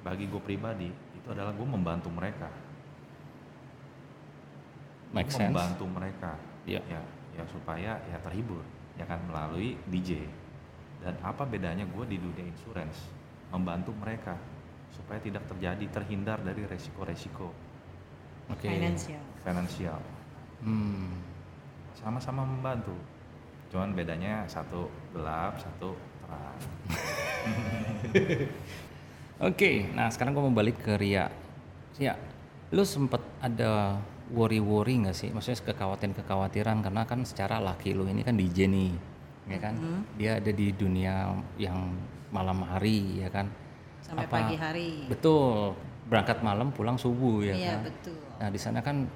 Bagi 0.00 0.24
gue 0.28 0.42
pribadi 0.42 0.88
itu 0.90 1.28
adalah 1.28 1.52
gue 1.52 1.68
membantu 1.68 2.08
mereka. 2.08 2.48
Make 5.10 5.30
sense. 5.32 5.50
membantu 5.50 5.84
mereka. 5.90 6.32
Iya. 6.68 6.80
ya 6.86 7.02
ya 7.30 7.44
supaya 7.48 7.96
ya 8.10 8.18
terhibur 8.20 8.60
ya 9.00 9.06
kan 9.08 9.16
melalui 9.24 9.78
DJ 9.88 10.28
dan 11.00 11.16
apa 11.24 11.48
bedanya 11.48 11.88
gue 11.88 12.04
di 12.06 12.20
dunia 12.20 12.44
insurance? 12.44 13.08
Membantu 13.50 13.90
mereka 13.96 14.36
supaya 14.92 15.18
tidak 15.22 15.46
terjadi 15.48 15.86
terhindar 15.90 16.38
dari 16.44 16.66
resiko-resiko. 16.66 17.50
Oke. 18.50 18.66
Financial. 18.66 19.22
finansial 19.46 20.00
hmm. 20.64 21.10
sama-sama 21.96 22.44
membantu. 22.44 22.94
Cuman 23.70 23.94
bedanya 23.94 24.44
satu 24.50 24.90
gelap 25.14 25.54
satu 25.62 25.94
terang 25.94 26.58
Oke, 29.40 29.88
nah 29.96 30.12
sekarang 30.12 30.36
gue 30.36 30.44
mau 30.44 30.52
balik 30.52 30.84
ke 30.84 31.00
Ria. 31.00 31.32
Ya, 31.96 32.12
lu 32.68 32.84
sempet 32.84 33.24
ada 33.40 33.96
worry-worry 34.28 35.00
nggak 35.00 35.16
sih? 35.16 35.32
Maksudnya 35.32 35.64
kekhawatiran-kekhawatiran 35.64 36.84
karena 36.84 37.02
kan 37.08 37.24
secara 37.24 37.56
laki 37.56 37.96
lu 37.96 38.04
ini 38.04 38.20
kan 38.20 38.36
DJ 38.36 38.68
nih, 38.68 38.92
ya 39.48 39.58
kan? 39.58 39.74
Dia 40.20 40.36
ada 40.44 40.52
di 40.52 40.68
dunia 40.76 41.32
yang 41.56 41.96
malam 42.28 42.60
hari, 42.68 43.24
ya 43.24 43.32
kan? 43.32 43.48
Sampai 44.04 44.28
Apa- 44.28 44.34
pagi 44.44 44.56
hari. 44.60 45.08
Betul, 45.08 45.72
berangkat 46.12 46.44
malam 46.44 46.68
pulang 46.68 47.00
subuh 47.00 47.40
ya 47.40 47.56
Iya, 47.56 47.80
kan? 47.80 47.80
betul. 47.88 48.16
Nah 48.44 48.48
di 48.52 48.60
sana 48.60 48.84
kan 48.84 49.08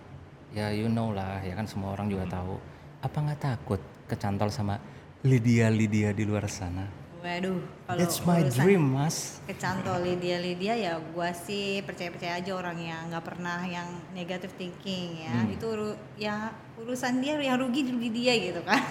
ya 0.56 0.72
you 0.72 0.88
know 0.88 1.12
lah, 1.12 1.36
ya 1.44 1.52
kan 1.52 1.68
semua 1.68 1.92
orang 1.92 2.08
juga 2.08 2.24
tahu. 2.32 2.56
Apa 3.04 3.16
nggak 3.20 3.40
takut 3.44 3.80
kecantol 4.08 4.48
sama 4.48 4.80
Lydia 5.20 5.68
Lydia 5.68 6.16
di 6.16 6.24
luar 6.24 6.48
sana? 6.48 7.03
Waduh, 7.24 7.56
kalau 7.82 7.96
That's 7.96 8.20
my 8.20 8.44
dream, 8.44 8.84
mas. 8.90 9.40
kecantol 9.42 9.96
Lydia 9.98 10.36
Lydia 10.36 10.76
ya 10.76 10.92
gua 11.08 11.32
sih 11.32 11.80
percaya-percaya 11.80 12.36
aja 12.36 12.52
orang 12.52 12.76
yang 12.76 13.08
nggak 13.08 13.24
pernah 13.24 13.64
yang 13.64 13.84
negative 14.12 14.52
thinking 14.54 15.18
ya 15.18 15.32
Hmm. 15.34 15.48
itu 15.50 15.64
uru- 15.66 16.00
ya 16.14 16.52
urusan 16.76 17.18
dia 17.18 17.36
yang 17.38 17.56
rugi 17.56 17.80
rugi 17.86 18.10
dia 18.10 18.32
gitu 18.34 18.60
kan 18.60 18.76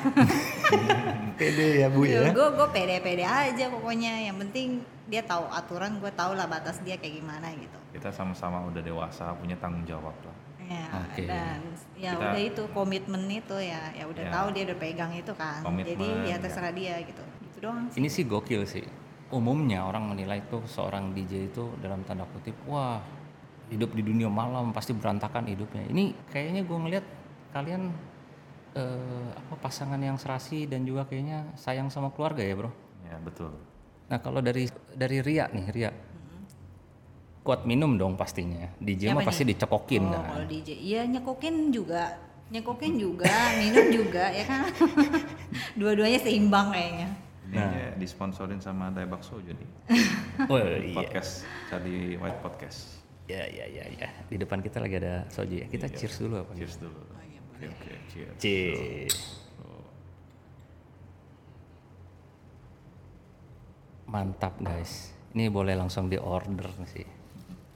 Pede 1.34 1.80
ya 1.80 1.90
bu 1.90 2.06
gue 2.06 2.30
gue 2.32 2.68
pede-pede 2.70 3.22
aja 3.22 3.66
pokoknya 3.68 4.14
yang 4.24 4.38
penting 4.40 4.82
dia 5.06 5.22
tahu 5.22 5.46
aturan 5.48 5.98
gue 5.98 6.10
tahu 6.12 6.34
lah 6.34 6.46
batas 6.46 6.80
dia 6.80 6.96
kayak 6.96 7.20
gimana 7.20 7.50
gitu 7.52 7.78
kita 7.92 8.10
sama-sama 8.10 8.62
udah 8.64 8.82
dewasa 8.82 9.34
punya 9.36 9.54
tanggung 9.56 9.84
jawab 9.84 10.14
lah 10.20 10.38
ya 10.64 10.86
Oke. 10.96 11.24
dan 11.28 11.60
ya 11.94 12.12
Kita- 12.12 12.22
udah 12.24 12.42
itu 12.42 12.64
komitmen 12.72 13.24
itu 13.28 13.58
ya 13.60 13.92
ya 13.92 14.06
udah 14.06 14.24
Ya. 14.24 14.32
tahu 14.32 14.48
dia 14.52 14.64
udah 14.64 14.78
pegang 14.80 15.12
itu 15.12 15.34
kan 15.34 15.60
Komitmen, 15.62 15.90
jadi 15.92 16.08
ya 16.24 16.30
ya. 16.30 16.36
terserah 16.40 16.72
dia 16.72 16.96
gitu 17.00 17.22
itu 17.22 17.43
doang 17.64 17.88
sih. 17.88 17.98
Ini 18.04 18.10
sih 18.12 18.24
gokil 18.28 18.62
sih. 18.68 18.86
Umumnya 19.32 19.88
orang 19.88 20.12
menilai 20.12 20.44
tuh 20.52 20.62
seorang 20.68 21.16
DJ 21.16 21.50
itu 21.50 21.72
dalam 21.80 22.04
tanda 22.04 22.28
kutip, 22.30 22.54
wah 22.70 23.02
hidup 23.72 23.96
di 23.96 24.04
dunia 24.06 24.28
malam 24.28 24.76
pasti 24.76 24.92
berantakan 24.92 25.48
hidupnya. 25.48 25.88
Ini 25.88 26.30
kayaknya 26.30 26.62
gue 26.68 26.78
ngeliat 26.78 27.06
kalian 27.56 27.90
eh, 28.78 29.30
apa 29.34 29.56
pasangan 29.58 29.98
yang 29.98 30.20
serasi 30.20 30.68
dan 30.68 30.84
juga 30.86 31.08
kayaknya 31.08 31.50
sayang 31.58 31.88
sama 31.90 32.12
keluarga 32.14 32.44
ya 32.44 32.54
bro. 32.54 32.72
ya 33.04 33.18
betul 33.22 33.54
Nah 34.10 34.20
kalau 34.22 34.44
dari 34.44 34.70
dari 34.94 35.18
Ria 35.26 35.50
nih 35.50 35.66
Ria, 35.74 35.92
kuat 37.42 37.66
minum 37.66 37.98
dong 37.98 38.14
pastinya. 38.14 38.70
DJ 38.78 39.10
Siapa 39.10 39.18
mah 39.18 39.26
pasti 39.26 39.44
nih? 39.48 39.50
dicekokin 39.56 40.04
oh, 40.06 40.12
kan. 40.12 40.24
kalau 40.30 40.46
DJ 40.46 40.70
iya 40.78 41.02
nyekokin 41.10 41.56
juga 41.74 42.04
nyekokin 42.54 42.94
juga 43.02 43.34
minum 43.58 43.86
juga 43.90 44.30
ya 44.30 44.46
kan 44.46 44.70
dua-duanya 45.80 46.22
seimbang 46.22 46.70
kayaknya 46.70 47.10
ini 47.54 47.62
aja 47.62 47.94
disponsorin 47.96 48.58
sama 48.58 48.90
Daebak 48.90 49.22
Sojo 49.22 49.54
nih 49.54 49.70
Oh 50.52 50.58
iya. 50.58 50.90
podcast 50.92 51.46
jadi 51.70 52.18
white 52.18 52.42
podcast 52.42 53.06
Ya 53.24 53.48
ya 53.48 53.64
ya 53.64 53.88
ya. 53.88 54.10
Di 54.26 54.36
depan 54.36 54.60
kita 54.60 54.84
lagi 54.84 55.00
ada 55.00 55.24
soju 55.30 55.56
ya. 55.56 55.68
Kita 55.70 55.88
Iya. 55.88 55.96
cheers 55.96 56.16
dulu 56.20 56.36
apa? 56.40 56.52
cheers 56.54 56.76
dulu 56.76 57.00
oke 57.00 57.64
oke 57.64 57.92
cheers 58.10 58.36
Cheers. 58.36 59.16
Mantap 64.06 64.60
guys. 64.60 65.16
Ini 65.32 65.50
boleh 65.50 65.74
langsung 65.74 66.06
di 66.06 66.20
order 66.20 66.70
sih. 66.86 67.06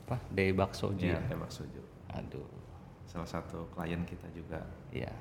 Apa? 0.06 0.20
Dari 0.28 0.52
bakso 0.52 0.94
Iya, 0.94 1.16
ya. 1.16 1.20
Daebak 1.26 1.52
Sojo 1.52 1.84
Aduh. 2.12 2.48
salah 3.08 3.28
satu 3.28 3.72
klien 3.72 4.04
kita 4.04 4.28
juga 4.32 4.60
Iya. 4.92 5.12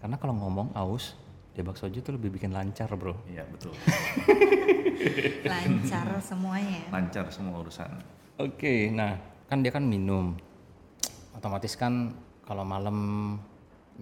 Karena 0.00 0.16
kalau 0.16 0.32
ngomong 0.34 0.72
aus, 0.74 1.12
di 1.54 1.62
bakso 1.62 1.86
tuh 1.86 2.18
lebih 2.18 2.34
bikin 2.34 2.50
lancar, 2.50 2.90
Bro. 2.98 3.14
iya 3.30 3.46
betul. 3.46 3.70
Lancar 5.46 6.18
semuanya. 6.18 6.82
Lancar 6.90 7.30
semua 7.30 7.62
urusan. 7.62 7.90
Oke, 8.42 8.90
nah 8.90 9.14
kan 9.46 9.62
dia 9.62 9.70
kan 9.70 9.86
minum. 9.86 10.34
Otomatis 11.30 11.78
kan 11.78 12.10
kalau 12.42 12.66
malam 12.66 12.98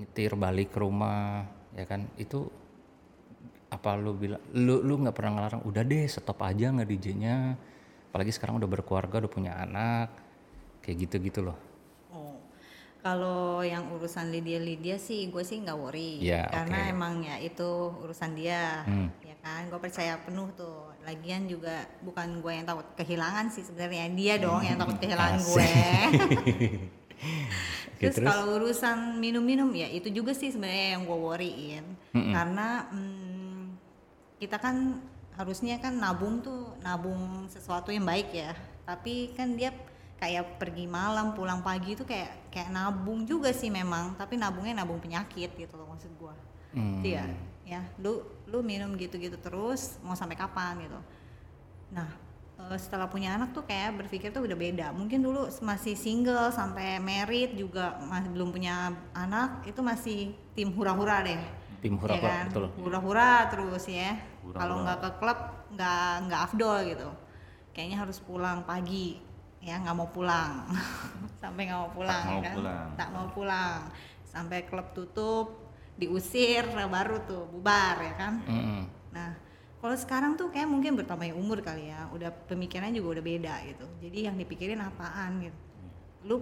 nyetir 0.00 0.32
balik 0.32 0.72
ke 0.72 0.80
rumah, 0.80 1.44
ya 1.76 1.84
kan? 1.84 2.08
Itu 2.16 2.48
apa 3.72 3.96
lu 3.96 4.16
bilang 4.16 4.40
lu 4.52 4.84
lu 4.84 5.00
nggak 5.00 5.16
pernah 5.16 5.32
ngelarang 5.40 5.62
udah 5.64 5.80
deh 5.80 6.04
stop 6.04 6.44
aja 6.44 6.68
nggak 6.68 6.92
DJ-nya 6.92 7.56
apalagi 8.12 8.28
sekarang 8.28 8.60
udah 8.60 8.68
berkeluarga 8.68 9.24
udah 9.24 9.32
punya 9.32 9.56
anak 9.56 10.12
kayak 10.84 11.08
gitu 11.08 11.16
gitu 11.24 11.40
loh. 11.40 11.56
Oh, 11.56 11.71
kalau 13.02 13.66
yang 13.66 13.90
urusan 13.90 14.30
Lydia 14.30 14.62
Lydia 14.62 14.94
sih 14.94 15.26
gue 15.26 15.42
sih 15.42 15.58
nggak 15.58 15.74
worry. 15.74 16.22
Ya, 16.22 16.46
karena 16.46 16.86
oke. 16.86 16.92
emang 16.94 17.14
ya 17.26 17.36
itu 17.36 17.66
urusan 17.98 18.38
dia 18.38 18.86
Hmm. 18.86 19.10
ya 19.26 19.34
kan? 19.42 19.66
Gue 19.66 19.80
percaya 19.82 20.14
penuh 20.22 20.46
tuh. 20.54 20.94
Lagian 21.02 21.50
juga 21.50 21.82
bukan 22.00 22.38
gue 22.38 22.52
yang 22.54 22.62
takut 22.62 22.86
kehilangan 22.94 23.50
sih 23.50 23.66
sebenarnya. 23.66 24.06
Dia 24.14 24.34
dong 24.38 24.62
yang 24.62 24.78
takut 24.78 25.02
kehilangan 25.02 25.42
Asik. 25.42 25.50
gue. 25.50 25.66
Oke, 27.92 28.10
terus, 28.10 28.26
kalau 28.26 28.58
urusan 28.58 29.18
minum-minum 29.18 29.70
ya 29.74 29.86
itu 29.86 30.10
juga 30.10 30.34
sih 30.34 30.50
sebenarnya 30.50 30.98
yang 30.98 31.02
gue 31.02 31.18
worryin. 31.18 31.84
Karena 32.10 32.86
mm, 32.90 33.62
kita 34.38 34.58
kan 34.58 35.02
harusnya 35.34 35.78
kan 35.78 35.98
nabung 35.98 36.38
tuh 36.42 36.78
nabung 36.82 37.46
sesuatu 37.46 37.90
yang 37.90 38.06
baik 38.06 38.30
ya. 38.30 38.54
Tapi 38.82 39.34
kan 39.34 39.54
dia 39.54 39.70
kayak 40.22 40.62
pergi 40.62 40.86
malam 40.86 41.34
pulang 41.34 41.58
pagi 41.60 41.98
itu 41.98 42.06
kayak 42.06 42.54
kayak 42.54 42.70
nabung 42.70 43.26
juga 43.26 43.50
sih 43.50 43.74
memang. 43.74 44.14
Tapi 44.14 44.38
nabungnya 44.38 44.78
nabung 44.78 45.02
penyakit 45.02 45.50
gitu 45.52 45.74
loh 45.74 45.90
maksud 45.90 46.14
gue 46.14 46.34
Hmm. 46.72 47.04
Iya, 47.04 47.28
ya 47.68 47.84
lu 48.00 48.24
lu 48.48 48.64
minum 48.64 48.96
gitu-gitu 48.96 49.36
terus 49.36 50.00
mau 50.00 50.16
sampai 50.16 50.40
kapan 50.40 50.80
gitu. 50.80 50.96
Nah 51.92 52.08
eh, 52.56 52.78
setelah 52.80 53.12
punya 53.12 53.36
anak 53.36 53.52
tuh 53.52 53.68
kayak 53.68 54.00
berpikir 54.00 54.32
tuh 54.32 54.40
udah 54.40 54.56
beda. 54.56 54.86
Mungkin 54.96 55.20
dulu 55.20 55.52
masih 55.60 55.92
single 55.92 56.48
sampai 56.48 56.96
married 56.96 57.60
juga 57.60 58.00
masih 58.08 58.32
belum 58.32 58.56
punya 58.56 58.88
anak 59.12 59.68
itu 59.68 59.84
masih 59.84 60.18
tim 60.56 60.72
hura-hura 60.72 61.20
deh. 61.20 61.36
Tim 61.84 62.00
hura-hura, 62.00 62.24
Ya 62.24 62.40
kan? 62.40 62.44
betul. 62.48 62.66
hura-hura 62.80 63.30
terus 63.52 63.84
ya. 63.84 64.16
Kalau 64.56 64.80
nggak 64.80 64.98
ke 65.04 65.10
klub 65.20 65.38
nggak 65.76 66.08
nggak 66.24 66.40
afdol 66.48 66.76
gitu. 66.88 67.08
Kayaknya 67.76 67.96
harus 68.00 68.16
pulang 68.16 68.64
pagi 68.64 69.20
ya 69.62 69.78
nggak 69.78 69.94
mau 69.94 70.10
pulang 70.10 70.66
sampai 71.42 71.70
nggak 71.70 71.80
mau 71.80 71.90
pulang 71.94 72.24
mau 72.26 72.42
kan 72.42 72.54
pulang. 72.58 72.88
tak 72.98 73.08
mau 73.14 73.26
pulang 73.30 73.80
sampai 74.26 74.58
klub 74.66 74.90
tutup 74.90 75.46
diusir 75.94 76.66
baru 76.74 77.22
tuh 77.22 77.46
bubar 77.46 77.96
ya 78.02 78.14
kan 78.18 78.34
Mm-mm. 78.48 78.82
Nah, 79.12 79.36
kalau 79.78 79.92
sekarang 79.94 80.40
tuh 80.40 80.48
kayak 80.48 80.66
mungkin 80.66 80.96
bertambahnya 80.96 81.36
umur 81.36 81.60
kali 81.60 81.92
ya, 81.92 82.08
udah 82.10 82.32
pemikirannya 82.48 82.96
juga 82.96 83.20
udah 83.20 83.24
beda 83.24 83.54
gitu. 83.68 83.86
Jadi 84.00 84.18
yang 84.24 84.36
dipikirin 84.40 84.80
apaan 84.80 85.44
gitu. 85.44 85.58
Lu 86.24 86.36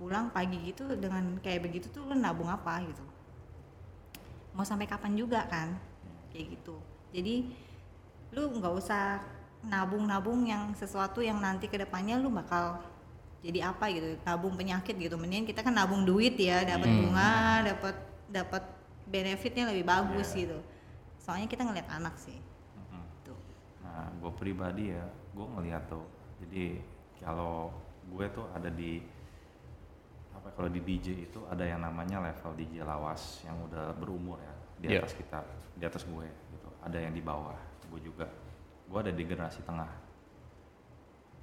pulang 0.00 0.32
pagi 0.32 0.60
gitu 0.64 0.88
dengan 0.96 1.36
kayak 1.40 1.64
begitu 1.68 1.92
tuh 1.92 2.08
lu 2.08 2.16
nabung 2.16 2.48
apa 2.48 2.80
gitu. 2.84 3.04
Mau 4.56 4.64
sampai 4.64 4.88
kapan 4.88 5.12
juga 5.12 5.44
kan? 5.44 5.76
Kayak 6.32 6.56
gitu. 6.56 6.80
Jadi 7.12 7.52
lu 8.32 8.42
nggak 8.56 8.74
usah 8.78 9.20
nabung-nabung 9.66 10.46
yang 10.46 10.70
sesuatu 10.78 11.18
yang 11.20 11.42
nanti 11.42 11.66
ke 11.66 11.74
depannya 11.76 12.16
lu 12.16 12.30
bakal 12.30 12.78
jadi 13.42 13.70
apa 13.70 13.90
gitu 13.90 14.18
nabung 14.22 14.54
penyakit 14.54 14.94
gitu. 14.96 15.18
Mendingan 15.18 15.46
kita 15.46 15.60
kan 15.62 15.74
nabung 15.74 16.06
duit 16.06 16.34
ya 16.38 16.62
dapat 16.62 16.88
bunga 16.88 17.62
dapat 17.62 17.96
dapat 18.30 18.62
benefitnya 19.06 19.70
lebih 19.70 19.86
bagus 19.86 20.34
gitu. 20.34 20.58
Soalnya 21.18 21.46
kita 21.50 21.66
ngeliat 21.66 21.86
anak 21.90 22.14
sih. 22.18 22.38
Tuh 23.22 23.38
Nah, 23.82 24.10
gue 24.18 24.32
pribadi 24.34 24.90
ya, 24.90 25.06
gue 25.34 25.46
ngeliat 25.46 25.86
tuh. 25.86 26.02
Jadi 26.42 26.82
kalau 27.22 27.70
gue 28.06 28.26
tuh 28.30 28.46
ada 28.54 28.70
di 28.70 29.02
apa 30.30 30.52
kalau 30.52 30.68
di 30.68 30.78
DJ 30.84 31.26
itu 31.26 31.40
ada 31.48 31.64
yang 31.64 31.80
namanya 31.80 32.20
level 32.20 32.52
DJ 32.54 32.84
lawas 32.84 33.40
yang 33.42 33.56
udah 33.66 33.96
berumur 33.96 34.36
ya 34.36 34.54
di 34.76 34.86
Iya. 34.92 35.00
atas 35.00 35.16
kita 35.16 35.40
di 35.74 35.84
atas 35.86 36.02
gue 36.04 36.26
gitu. 36.28 36.68
Ada 36.84 36.98
yang 37.08 37.14
di 37.16 37.22
bawah 37.24 37.56
gue 37.88 38.00
juga 38.04 38.26
gue 38.86 38.98
ada 38.98 39.12
di 39.12 39.22
generasi 39.26 39.60
tengah. 39.66 39.90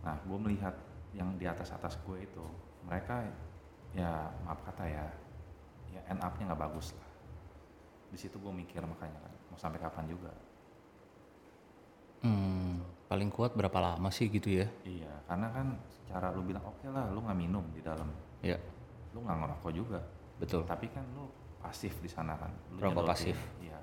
Nah 0.04 0.16
gue 0.24 0.38
melihat 0.40 0.76
yang 1.14 1.36
di 1.38 1.46
atas 1.46 1.70
atas 1.76 2.00
gue 2.02 2.18
itu 2.24 2.44
mereka 2.84 3.24
ya 3.94 4.32
maaf 4.44 4.60
kata 4.66 4.84
ya 4.90 5.06
ya 5.94 6.02
end 6.10 6.20
up-nya 6.24 6.52
nggak 6.52 6.62
bagus 6.64 6.96
lah. 6.96 7.10
Di 8.10 8.18
situ 8.18 8.36
gue 8.40 8.54
mikir 8.54 8.82
makanya 8.84 9.20
kan 9.20 9.34
mau 9.52 9.60
sampai 9.60 9.80
kapan 9.80 10.06
juga. 10.10 10.32
Hmm, 12.24 12.80
paling 13.12 13.28
kuat 13.28 13.52
berapa 13.52 13.76
lama 13.84 14.08
sih 14.08 14.32
gitu 14.32 14.48
ya? 14.48 14.68
iya 14.88 15.12
karena 15.28 15.52
kan 15.52 15.76
secara 15.92 16.32
lu 16.32 16.48
bilang 16.48 16.64
oke 16.64 16.88
lah 16.88 17.12
lu 17.12 17.20
nggak 17.20 17.38
minum 17.38 17.66
di 17.76 17.84
dalam. 17.84 18.08
Ya, 18.40 18.56
lu 19.12 19.24
nggak 19.28 19.38
ngerokok 19.44 19.72
juga. 19.76 20.00
Betul. 20.40 20.64
tapi 20.66 20.90
kan 20.90 21.04
lu 21.16 21.28
pasif 21.60 21.94
di 22.00 22.10
sana 22.10 22.36
kan. 22.40 22.52
Lu 22.74 22.80
Rokok 22.80 23.06
pasif. 23.08 23.36
iya 23.60 23.76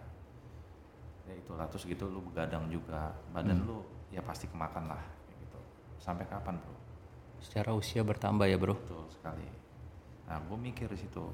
ya 1.31 1.35
itulah 1.37 1.67
terus 1.67 1.87
gitu 1.87 2.05
lu 2.05 2.21
begadang 2.21 2.67
juga 2.67 3.15
badan 3.31 3.55
Hmm. 3.57 3.69
lu 3.69 3.79
ya 4.11 4.19
pasti 4.21 4.45
kemakan 4.45 4.91
lah 4.91 4.99
kayak 4.99 5.39
gitu 5.41 5.59
sampai 5.97 6.27
kapan 6.27 6.59
bro 6.59 6.75
Secara 7.41 7.73
usia 7.73 8.05
bertambah 8.05 8.45
ya, 8.45 8.59
Bro. 8.59 8.75
betul 8.77 9.07
sekali 9.09 9.47
nah 10.27 10.37
gue 10.39 10.59
mikir 10.61 10.87
di 10.87 10.99
situ 10.99 11.25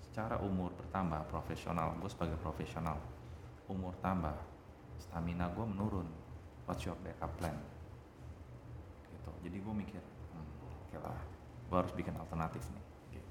secara 0.00 0.36
umur 0.38 0.70
bertambah 0.74 1.24
profesional 1.26 1.96
gue 1.96 2.06
sebagai 2.06 2.36
profesional 2.36 3.00
umur 3.66 3.92
tambah 3.98 4.32
stamina 4.96 5.48
gue 5.50 5.64
menurun 5.64 6.08
what's 6.64 6.84
your 6.84 6.96
backup 7.00 7.32
plan 7.36 7.56
gitu 9.10 9.30
jadi 9.42 9.56
gue 9.58 9.74
mikir 9.76 10.02
hmm, 10.30 10.48
oke 10.64 10.98
lah 10.98 11.18
gue 11.66 11.76
harus 11.76 11.92
bikin 11.92 12.14
alternatif 12.14 12.62
nih 12.70 12.84
gitu. 13.12 13.30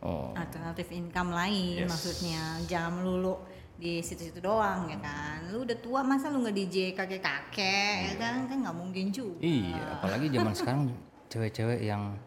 Oh. 0.00 0.32
alternatif 0.32 0.88
income 0.90 1.30
lain 1.30 1.84
Yes. 1.84 1.90
maksudnya 1.90 2.42
jangan 2.64 3.02
melulu 3.02 3.36
di 3.78 4.02
situ-situ 4.02 4.42
doang 4.42 4.90
ya 4.90 4.98
kan 4.98 5.46
lu 5.48 5.62
udah 5.62 5.78
tua 5.78 6.02
masa 6.02 6.26
lu 6.28 6.42
nggak 6.42 6.56
DJ 6.56 6.76
kakek-kakek 6.92 7.94
ya 8.10 8.14
kan 8.18 8.44
kan 8.44 8.58
nggak 8.58 8.74
mungkin 8.74 9.08
juga 9.08 9.38
Iya, 9.38 9.78
apalagi 9.96 10.26
zaman 10.28 10.52
sekarang 10.52 10.82
cewek-cewek 11.28 11.80
yang 11.80 12.18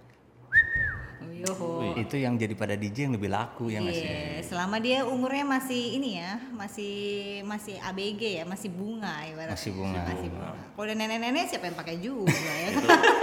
Yoho. 1.41 1.97
itu 1.97 2.15
yang 2.15 2.37
jadi 2.37 2.53
pada 2.53 2.77
DJ 2.77 3.09
yang 3.09 3.15
lebih 3.17 3.33
laku 3.33 3.67
ya 3.67 3.81
nggak 3.81 3.95
sih? 3.95 4.05
Iya, 4.05 4.45
selama 4.45 4.77
dia 4.77 5.01
umurnya 5.01 5.41
masih 5.41 5.97
ini 5.97 6.21
ya, 6.21 6.37
masih 6.53 6.93
masih 7.41 7.81
ABG 7.81 8.21
ya, 8.37 8.43
masih 8.45 8.69
bunga 8.69 9.25
ibaratnya. 9.25 9.57
Masih 9.57 9.71
bunga. 9.73 10.01
Masih 10.05 10.29
bunga. 10.29 10.53
Kalau 10.53 10.85
udah 10.85 10.95
nenek-nenek 10.95 11.49
siapa 11.49 11.65
yang 11.65 11.77
pakai 11.81 11.97
juga 11.97 12.29
ya? 12.61 12.69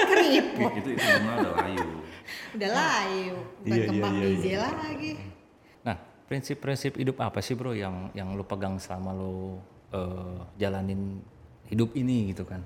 Keriput. 0.03 0.73
itu 0.83 0.89
itu 0.99 1.05
bunga 1.15 1.33
udah 1.39 1.53
layu 1.63 1.87
Udah 2.59 2.71
layu, 2.75 3.37
bukan 3.63 3.71
Iya, 3.71 3.77
iya, 3.79 3.87
kembang 3.87 4.15
iya, 4.15 4.27
DJ 4.27 4.47
iya. 4.51 4.59
lagi. 4.67 5.13
Prinsip-prinsip 6.29 7.01
hidup 7.01 7.25
apa 7.25 7.41
sih 7.41 7.57
bro 7.57 7.73
yang 7.73 8.13
yang 8.13 8.37
lu 8.37 8.45
pegang 8.45 8.77
selama 8.77 9.17
lu 9.17 9.57
eh, 9.97 10.41
jalanin 10.61 11.25
hidup 11.73 11.97
ini 11.97 12.33
gitu 12.33 12.45
kan? 12.45 12.61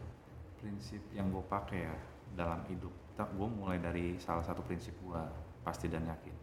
prinsip 0.63 1.03
yang 1.11 1.27
gue 1.35 1.43
pakai 1.51 1.91
ya 1.91 1.97
dalam 2.39 2.63
hidup 2.71 2.95
gue 3.19 3.49
mulai 3.51 3.79
dari 3.79 4.19
salah 4.19 4.43
satu 4.43 4.63
prinsip 4.67 4.95
gue 4.99 5.23
pasti 5.63 5.87
dan 5.87 6.07
yakin. 6.07 6.35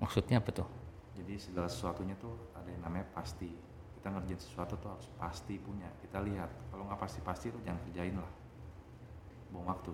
Maksudnya 0.00 0.40
apa 0.40 0.52
tuh? 0.52 0.68
jadi 1.18 1.34
segala 1.34 1.68
sesuatunya 1.68 2.14
tuh 2.16 2.32
ada 2.56 2.70
yang 2.70 2.80
namanya 2.80 3.04
pasti. 3.12 3.50
Kita 3.98 4.14
ngerjain 4.14 4.40
sesuatu 4.40 4.78
tuh 4.78 4.94
harus 4.94 5.04
pasti 5.20 5.58
punya. 5.60 5.90
Kita 6.00 6.22
lihat 6.22 6.48
kalau 6.70 6.86
nggak 6.88 6.96
pasti 7.02 7.18
pasti 7.20 7.52
lu 7.52 7.60
jangan 7.60 7.82
kerjain 7.90 8.16
lah. 8.16 8.32
Buang 9.52 9.68
waktu. 9.68 9.92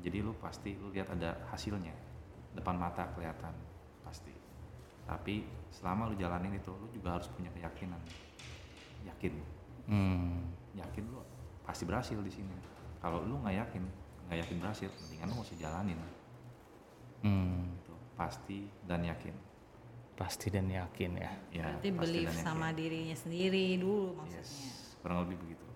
Jadi 0.00 0.18
lu 0.24 0.32
pasti 0.38 0.72
lu 0.78 0.88
lihat 0.94 1.12
ada 1.12 1.36
hasilnya. 1.52 1.92
Depan 2.56 2.80
mata 2.80 3.10
kelihatan 3.12 3.52
pasti 4.06 4.32
tapi 5.10 5.42
selama 5.74 6.06
lu 6.06 6.14
jalanin 6.14 6.54
itu 6.54 6.70
lu 6.70 6.86
juga 6.94 7.18
harus 7.18 7.26
punya 7.34 7.50
keyakinan. 7.50 7.98
Yakin. 9.10 9.34
Hmm, 9.90 10.54
yakin 10.78 11.02
lu 11.10 11.18
pasti 11.66 11.82
berhasil 11.82 12.14
di 12.22 12.30
sini. 12.30 12.54
Kalau 13.02 13.26
lu 13.26 13.42
nggak 13.42 13.56
yakin 13.58 13.82
nggak 14.30 14.38
yakin 14.46 14.56
berhasil 14.62 14.86
mendingan 15.02 15.26
lu 15.26 15.34
nggak 15.34 15.48
usah 15.50 15.58
jalanin. 15.58 15.98
Hmm, 17.26 17.74
itu 17.74 17.94
pasti 18.14 18.58
dan 18.86 19.02
yakin. 19.02 19.34
Pasti 20.14 20.46
dan 20.46 20.70
yakin 20.70 21.10
ya. 21.18 21.32
ya 21.50 21.64
Berarti 21.74 21.88
pasti 21.90 21.98
believe 22.06 22.30
dan 22.30 22.36
yakin. 22.38 22.46
sama 22.46 22.68
dirinya 22.70 23.16
sendiri 23.18 23.66
dulu 23.82 24.14
maksudnya. 24.14 24.38
yes 24.46 24.78
kurang 25.00 25.18
lebih 25.26 25.36
begitu. 25.42 25.66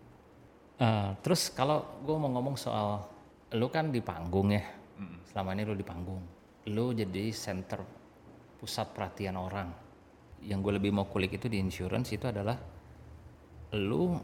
Eh, 0.79 1.11
terus 1.25 1.49
kalau 1.51 1.83
gue 2.05 2.13
mau 2.15 2.29
ngomong 2.29 2.55
soal 2.61 3.09
lu 3.57 3.67
kan 3.73 3.89
di 3.89 4.05
panggung 4.05 4.53
ya, 4.53 4.63
Mm-mm. 5.01 5.25
selama 5.33 5.55
ini 5.57 5.63
lu 5.65 5.75
di 5.75 5.87
panggung, 5.87 6.21
lu 6.69 6.93
jadi 6.93 7.33
center 7.33 7.81
pusat 8.65 8.97
perhatian 8.97 9.37
orang. 9.37 9.69
Yang 10.41 10.59
gue 10.65 10.73
lebih 10.81 10.91
mau 10.97 11.05
kulik 11.05 11.37
itu 11.37 11.53
di 11.53 11.61
insurance 11.61 12.17
itu 12.17 12.25
adalah 12.25 12.57
lu 13.77 14.17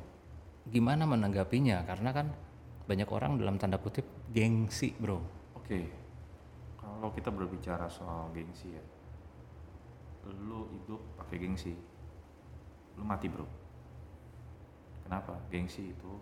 gimana 0.65 1.05
menanggapinya 1.05 1.85
karena 1.85 2.09
kan 2.17 2.33
banyak 2.89 3.09
orang 3.13 3.37
dalam 3.37 3.61
tanda 3.61 3.77
kutip 3.77 4.09
gengsi 4.33 4.97
bro. 4.97 5.21
Oke, 5.61 5.93
kalau 6.81 7.13
kita 7.13 7.29
berbicara 7.29 7.85
soal 7.93 8.33
gengsi 8.33 8.73
ya, 8.73 8.85
lu 10.41 10.65
hidup 10.73 11.01
pakai 11.21 11.37
gengsi, 11.37 11.77
lu 12.97 13.05
mati 13.05 13.29
bro. 13.29 13.45
Kenapa? 15.05 15.37
Gengsi 15.53 15.93
itu 15.93 16.13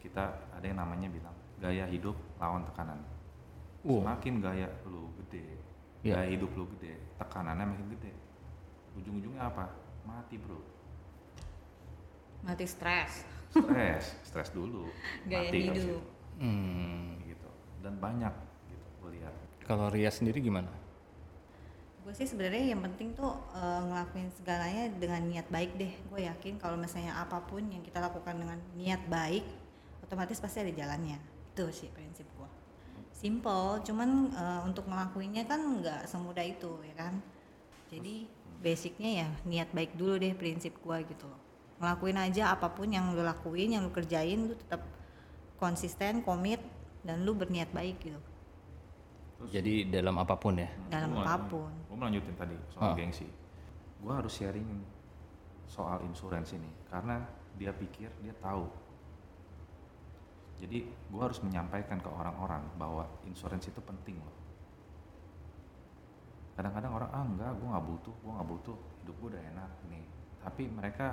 kita 0.00 0.24
ada 0.56 0.64
yang 0.64 0.80
namanya 0.80 1.12
bilang 1.12 1.36
gaya 1.60 1.84
hidup 1.84 2.16
lawan 2.40 2.64
tekanan. 2.64 3.02
Wow. 3.84 4.08
Semakin 4.08 4.34
gaya 4.40 4.68
lu 4.88 5.12
gede, 5.22 5.58
Iya. 6.08 6.14
gaya 6.24 6.28
hidup 6.32 6.50
lu 6.56 6.64
gede, 6.76 6.96
tekanannya 7.20 7.64
makin 7.68 7.86
gede. 7.92 8.12
Ujung-ujungnya 8.96 9.42
apa? 9.52 9.68
Mati 10.08 10.40
bro. 10.40 10.58
Mati 12.42 12.64
stres. 12.64 13.22
Stres, 13.52 14.04
stres 14.24 14.48
dulu. 14.52 14.88
Gaya 15.30 15.48
mati 15.48 15.58
habis 15.68 15.84
hidup. 15.84 15.84
itu. 15.84 15.98
Hmm, 16.38 17.18
gitu. 17.24 17.48
Dan 17.84 17.94
banyak 17.98 18.34
gitu 18.68 18.86
gue 19.04 19.10
lihat. 19.20 19.34
kalau 19.68 19.92
Ria 19.92 20.08
sendiri 20.08 20.40
gimana? 20.40 20.72
Gue 22.04 22.16
sih 22.16 22.24
sebenarnya 22.24 22.72
yang 22.72 22.80
penting 22.80 23.12
tuh 23.12 23.36
eh, 23.52 23.80
ngelakuin 23.84 24.32
segalanya 24.32 24.88
dengan 24.96 25.20
niat 25.28 25.46
baik 25.52 25.76
deh. 25.76 25.92
Gue 26.08 26.24
yakin 26.24 26.56
kalau 26.56 26.80
misalnya 26.80 27.20
apa 27.20 27.44
pun 27.44 27.60
yang 27.68 27.84
kita 27.84 28.00
lakukan 28.00 28.32
dengan 28.40 28.56
niat 28.76 29.04
baik, 29.12 29.44
otomatis 30.00 30.40
pasti 30.40 30.64
ada 30.64 30.72
jalannya. 30.72 31.20
Itu 31.52 31.68
sih 31.68 31.92
prinsip 31.92 32.24
gue. 32.32 32.48
Simple, 33.18 33.82
cuman 33.82 34.30
eh, 34.30 34.60
untuk 34.62 34.86
ngelakuinnya 34.86 35.42
kan 35.42 35.58
nggak 35.82 36.06
semudah 36.06 36.46
itu 36.46 36.70
ya 36.86 36.94
kan. 36.94 37.14
Jadi 37.90 38.30
basicnya 38.62 39.26
ya 39.26 39.28
niat 39.42 39.74
baik 39.74 39.98
dulu 39.98 40.22
deh 40.22 40.38
prinsip 40.38 40.78
gue 40.78 40.98
gitu 41.02 41.26
loh. 41.26 41.40
Ngelakuin 41.82 42.18
aja 42.18 42.54
apa 42.54 42.70
pun 42.70 42.86
yang 42.90 43.10
lu 43.14 43.22
lakuin, 43.22 43.74
yang 43.74 43.82
lu 43.86 43.90
kerjain, 43.90 44.46
lu 44.46 44.54
tetap 44.54 44.82
konsisten, 45.58 46.22
komit, 46.22 46.62
dan 47.02 47.26
lu 47.26 47.34
berniat 47.34 47.70
baik 47.74 47.98
gitu 48.02 48.18
Jadi 49.50 49.86
dalam 49.86 50.18
apa 50.18 50.34
pun 50.34 50.58
ya. 50.58 50.66
dalam 50.90 51.14
apa 51.14 51.38
pun. 51.46 51.70
Gue 51.86 51.94
melanjutin 51.94 52.34
tadi 52.34 52.58
soal 52.74 52.90
Ah. 52.90 52.94
gengsi. 52.98 53.26
Gue 54.02 54.10
harus 54.10 54.34
sharing 54.34 54.66
soal 55.70 56.02
insurance 56.02 56.54
ini 56.54 56.70
karena 56.90 57.22
dia 57.54 57.70
pikir 57.70 58.10
dia 58.18 58.34
tahu. 58.42 58.66
Jadi 60.58 60.78
gue 60.90 61.22
harus 61.22 61.38
menyampaikan 61.42 62.02
ke 62.02 62.10
orang-orang 62.10 62.66
bahwa 62.74 63.06
insurance 63.24 63.70
itu 63.70 63.78
penting 63.78 64.18
loh. 64.18 64.36
Kadang-kadang 66.58 66.92
orang 66.98 67.10
ah 67.14 67.22
enggak, 67.22 67.52
gue 67.54 67.68
nggak 67.70 67.86
butuh, 67.86 68.14
gue 68.18 68.32
nggak 68.34 68.48
butuh, 68.50 68.76
hidup 69.02 69.14
gue 69.22 69.28
udah 69.30 69.42
enak 69.54 69.70
nih. 69.86 70.04
Tapi 70.42 70.62
mereka 70.66 71.06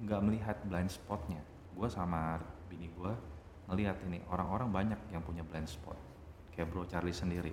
nggak 0.00 0.20
melihat 0.24 0.56
blind 0.64 0.88
spotnya. 0.88 1.42
Gue 1.76 1.88
sama 1.92 2.40
bini 2.72 2.88
gue 2.88 3.12
ngelihat 3.68 4.00
ini 4.08 4.24
orang-orang 4.32 4.72
banyak 4.72 5.00
yang 5.12 5.20
punya 5.20 5.44
blind 5.44 5.68
spot. 5.68 5.96
Kayak 6.56 6.72
Bro 6.72 6.88
Charlie 6.88 7.16
sendiri 7.16 7.52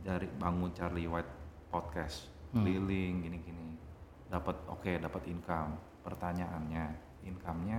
dari 0.00 0.28
bangun 0.40 0.72
Charlie 0.72 1.04
White 1.04 1.32
podcast 1.68 2.40
Hmm. 2.50 2.66
keliling 2.66 3.22
gini-gini 3.22 3.78
dapat 4.26 4.58
oke 4.66 4.90
dapat 4.98 5.22
income 5.30 5.78
pertanyaannya 6.02 6.84
income-nya 7.22 7.78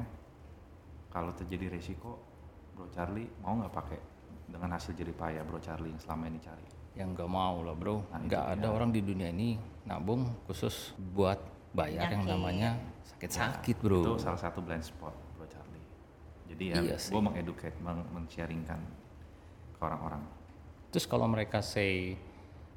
kalau 1.11 1.31
terjadi 1.31 1.67
resiko 1.69 2.17
Bro 2.71 2.87
Charlie 2.89 3.27
mau 3.39 3.53
nggak 3.53 3.69
pakai 3.69 3.99
dengan 4.47 4.71
hasil 4.71 4.91
jerih 4.91 5.13
payah 5.13 5.43
Bro 5.43 5.59
Charlie 5.59 5.91
yang 5.91 5.99
selama 5.99 6.23
ini 6.25 6.39
cari 6.39 6.65
Yang 6.91 7.09
nggak 7.15 7.29
mau 7.29 7.63
lah 7.63 7.71
bro. 7.71 8.03
Nah, 8.05 8.19
Nggak 8.19 8.45
ada 8.49 8.61
dia. 8.61 8.71
orang 8.71 8.89
di 8.89 8.99
dunia 8.99 9.29
ini 9.29 9.55
nabung 9.81 10.27
khusus 10.43 10.91
buat 10.97 11.39
bayar 11.71 12.11
yang 12.11 12.27
namanya 12.27 12.75
sakit-sakit 13.05 13.79
bro. 13.79 14.03
itu 14.03 14.13
salah 14.19 14.35
satu 14.35 14.59
blind 14.59 14.83
spot 14.83 15.15
Bro 15.33 15.47
Charlie 15.47 15.85
jadi 16.47 16.63
ya 16.67 16.75
Iya 16.83 16.97
gue 16.99 17.21
mengeducate 17.21 17.77
meng- 17.79 18.07
men-sharingkan 18.11 18.79
ke 19.71 19.79
orang-orang 19.79 20.19
Terus 20.91 21.07
kalau 21.07 21.23
mereka 21.23 21.63
say 21.63 22.19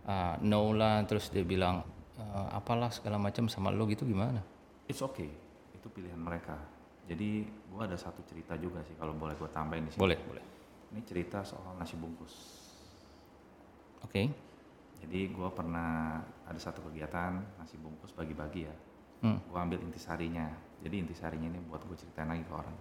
uh, 0.06 0.38
no 0.38 0.70
lah, 0.70 1.02
terus 1.02 1.26
dia 1.28 1.42
bilang 1.42 1.82
uh, 2.14 2.48
apalah 2.54 2.94
segala 2.94 3.18
macam 3.18 3.50
sama 3.50 3.74
lo 3.74 3.82
gitu 3.86 4.06
gimana? 4.06 4.38
it's 4.86 5.00
okay 5.00 5.26
itu 5.72 5.86
pilihan 5.90 6.14
mereka 6.16 6.54
jadi 7.04 7.44
gue 7.44 7.82
ada 7.82 7.96
satu 7.96 8.24
cerita 8.24 8.56
juga 8.56 8.80
sih 8.82 8.96
kalau 8.96 9.12
boleh 9.12 9.36
gue 9.36 9.50
tambahin 9.52 9.84
di 9.84 9.92
sini 9.92 10.00
Boleh, 10.00 10.18
boleh. 10.24 10.44
ini 10.92 11.00
cerita 11.04 11.44
soal 11.44 11.76
nasi 11.76 11.96
bungkus 11.96 12.64
Oke. 14.04 14.28
Jadi 15.00 15.32
gue 15.32 15.48
pernah 15.52 16.20
ada 16.44 16.60
satu 16.60 16.84
kegiatan 16.88 17.40
nasi 17.56 17.80
bungkus 17.80 18.12
bagi-bagi 18.12 18.68
ya. 18.68 18.76
Hmm. 19.24 19.40
Gue 19.48 19.56
ambil 19.56 19.80
intisarinya. 19.80 20.48
Jadi 20.84 21.00
intisarinya 21.00 21.48
ini 21.48 21.60
buat 21.64 21.80
gue 21.88 21.96
ceritain 21.96 22.28
lagi 22.28 22.44
ke 22.44 22.52
orang. 22.52 22.76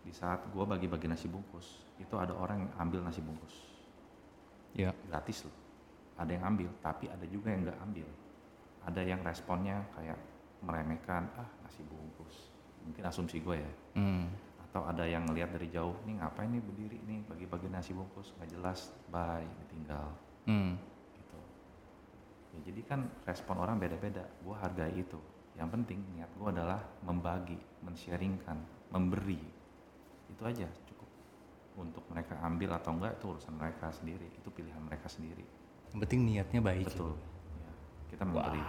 Di 0.00 0.12
saat 0.16 0.48
gue 0.48 0.64
bagi-bagi 0.64 1.12
nasi 1.12 1.28
bungkus, 1.28 1.84
itu 2.00 2.16
ada 2.16 2.32
orang 2.32 2.64
yang 2.64 2.72
ambil 2.80 3.00
nasi 3.04 3.20
bungkus 3.20 3.52
Ya. 4.72 4.96
gratis 5.12 5.44
loh. 5.44 5.52
Ada 6.16 6.40
yang 6.40 6.44
ambil, 6.56 6.72
tapi 6.80 7.12
ada 7.12 7.24
juga 7.28 7.52
yang 7.52 7.68
nggak 7.68 7.78
ambil. 7.84 8.08
Ada 8.88 9.00
yang 9.04 9.20
responnya 9.20 9.76
kayak 9.92 10.16
meremehkan, 10.64 11.28
ah 11.36 11.48
nasi 11.60 11.84
bungkus. 11.84 12.48
Mungkin 12.86 13.02
asumsi 13.04 13.40
gue 13.40 13.56
ya. 13.60 13.72
Hmm. 13.96 14.30
Atau 14.70 14.86
ada 14.86 15.02
yang 15.02 15.26
ngelihat 15.26 15.50
dari 15.50 15.66
jauh, 15.68 15.98
nih 16.06 16.22
ngapain 16.22 16.46
nih 16.46 16.62
berdiri 16.62 16.98
nih 17.02 17.20
bagi-bagi 17.26 17.66
nasi 17.66 17.90
bungkus, 17.90 18.30
nggak 18.38 18.50
jelas, 18.54 18.94
bye, 19.10 19.42
ditinggal 19.66 20.08
Hmm. 20.46 20.78
gitu. 21.18 21.38
Ya, 22.54 22.58
jadi 22.70 22.80
kan 22.86 23.00
respon 23.26 23.60
orang 23.60 23.76
beda-beda. 23.76 24.24
Gue 24.40 24.54
hargai 24.56 24.94
itu. 24.94 25.18
Yang 25.58 25.68
penting 25.76 25.98
niat 26.16 26.30
gue 26.38 26.48
adalah 26.48 26.80
membagi, 27.04 27.58
mensharingkan, 27.84 28.56
memberi. 28.88 29.42
Itu 30.30 30.42
aja 30.46 30.66
cukup. 30.88 31.10
Untuk 31.76 32.02
mereka 32.08 32.38
ambil 32.40 32.74
atau 32.78 32.96
enggak 32.96 33.20
itu 33.20 33.24
urusan 33.36 33.54
mereka 33.58 33.92
sendiri. 33.92 34.26
Itu 34.32 34.48
pilihan 34.48 34.80
mereka 34.80 35.06
sendiri. 35.10 35.44
Yang 35.92 36.00
penting 36.06 36.20
niatnya 36.24 36.60
baik. 36.62 36.86
Betul. 36.88 37.12
Ya, 37.60 37.72
kita 38.14 38.22
memberi. 38.24 38.62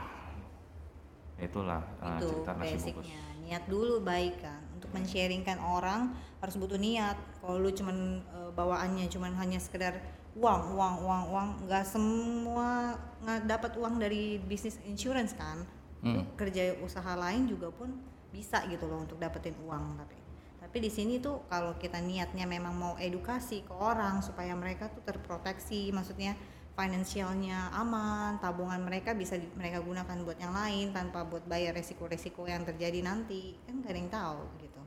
Ya, 1.40 1.46
itulah 1.50 1.82
uh, 2.02 2.18
itu 2.20 2.26
cerita 2.30 2.52
nasi 2.54 2.76
bungkus. 2.78 3.10
Niat 3.52 3.68
dulu 3.68 4.00
baik 4.00 4.40
kan. 4.40 4.64
Untuk 4.72 4.88
mensharingkan 4.96 5.60
orang 5.60 6.16
harus 6.40 6.56
butuh 6.56 6.80
niat. 6.80 7.20
Kalau 7.44 7.60
lu 7.60 7.76
cuman 7.76 8.24
eh, 8.24 8.52
bawaannya 8.56 9.12
cuman 9.12 9.36
hanya 9.36 9.60
sekedar 9.60 10.00
uang 10.32 10.80
uang 10.80 10.96
uang 11.04 11.24
uang 11.36 11.50
nggak 11.68 11.84
semua 11.84 12.96
nggak 13.20 13.52
dapat 13.52 13.72
uang 13.76 14.00
dari 14.00 14.40
bisnis 14.40 14.80
insurance 14.88 15.36
kan. 15.36 15.68
Hmm. 16.02 16.26
kerja 16.34 16.82
usaha 16.82 17.14
lain 17.14 17.46
juga 17.46 17.70
pun 17.70 17.94
bisa 18.34 18.66
gitu 18.66 18.90
loh 18.90 19.06
untuk 19.06 19.22
dapetin 19.22 19.54
uang 19.62 20.02
tapi 20.02 20.18
tapi 20.58 20.78
di 20.82 20.90
sini 20.90 21.22
tuh 21.22 21.46
kalau 21.46 21.78
kita 21.78 22.02
niatnya 22.02 22.50
memang 22.50 22.74
mau 22.74 22.94
edukasi 22.98 23.62
ke 23.62 23.70
orang 23.70 24.24
supaya 24.26 24.58
mereka 24.58 24.90
tuh 24.90 25.06
terproteksi 25.06 25.94
maksudnya 25.94 26.34
finansialnya 26.82 27.70
aman 27.78 28.42
tabungan 28.42 28.82
mereka 28.82 29.14
bisa 29.14 29.38
di- 29.38 29.54
mereka 29.54 29.86
gunakan 29.86 30.18
buat 30.26 30.40
yang 30.42 30.50
lain 30.52 30.90
tanpa 30.90 31.22
buat 31.22 31.46
bayar 31.46 31.78
resiko-resiko 31.78 32.50
yang 32.50 32.66
terjadi 32.66 33.06
nanti 33.06 33.54
kan 33.70 33.86
gak 33.86 33.94
ada 33.94 34.00
yang 34.02 34.10
tahu 34.10 34.42
gitu 34.58 34.82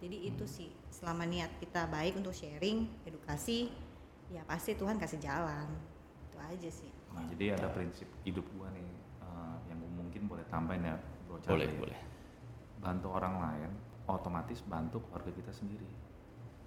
jadi 0.00 0.16
itu 0.24 0.44
sih 0.48 0.72
selama 0.88 1.28
niat 1.28 1.60
kita 1.60 1.84
baik 1.86 2.16
untuk 2.16 2.32
sharing 2.32 2.88
edukasi 3.04 3.68
ya 4.28 4.40
pasti 4.48 4.72
Tuhan 4.72 4.96
kasih 4.96 5.20
jalan 5.20 5.68
itu 6.32 6.38
aja 6.40 6.70
sih 6.72 6.92
Nah, 7.08 7.24
jadi 7.34 7.56
ada 7.58 7.66
prinsip 7.72 8.06
hidup 8.22 8.46
gua 8.54 8.70
nih 8.70 8.84
eh, 9.18 9.56
yang 9.66 9.80
mungkin 9.96 10.28
boleh 10.30 10.44
tambahin 10.46 10.86
ya, 10.86 10.94
Bro 11.26 11.40
Boleh, 11.40 11.66
Charlie. 11.66 11.74
boleh. 11.74 12.00
Bantu 12.78 13.08
orang 13.10 13.34
lain, 13.42 13.70
otomatis 14.06 14.60
bantu 14.62 15.02
keluarga 15.08 15.32
kita 15.34 15.50
sendiri. 15.50 15.88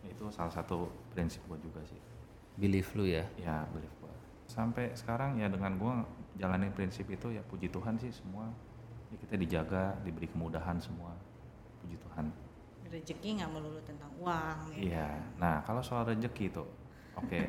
Itu 0.04 0.28
salah 0.28 0.52
satu 0.52 0.90
prinsip 1.14 1.40
gua 1.48 1.56
juga 1.62 1.80
sih. 1.88 1.96
Believe 2.58 2.90
lu 2.98 3.06
ya. 3.06 3.24
Ya, 3.38 3.64
belief 3.72 3.94
gua. 4.01 4.01
Sampai 4.52 4.92
sekarang 5.00 5.40
ya 5.40 5.48
dengan 5.48 5.80
gua 5.80 6.04
jalanin 6.36 6.76
prinsip 6.76 7.08
itu 7.08 7.32
ya 7.32 7.40
puji 7.48 7.72
Tuhan 7.72 7.96
sih 7.96 8.12
semua 8.12 8.52
ya 9.12 9.18
kita 9.20 9.36
dijaga, 9.40 9.96
diberi 10.04 10.28
kemudahan 10.28 10.76
semua. 10.80 11.16
Puji 11.84 11.96
Tuhan. 12.00 12.28
rezeki 12.92 13.40
nggak 13.40 13.52
melulu 13.56 13.80
tentang 13.88 14.12
uang 14.20 14.76
gitu. 14.76 14.92
Iya. 14.92 15.16
Nah, 15.40 15.64
kalau 15.64 15.80
soal 15.80 16.04
rezeki 16.12 16.52
itu, 16.52 16.60
oke. 17.16 17.40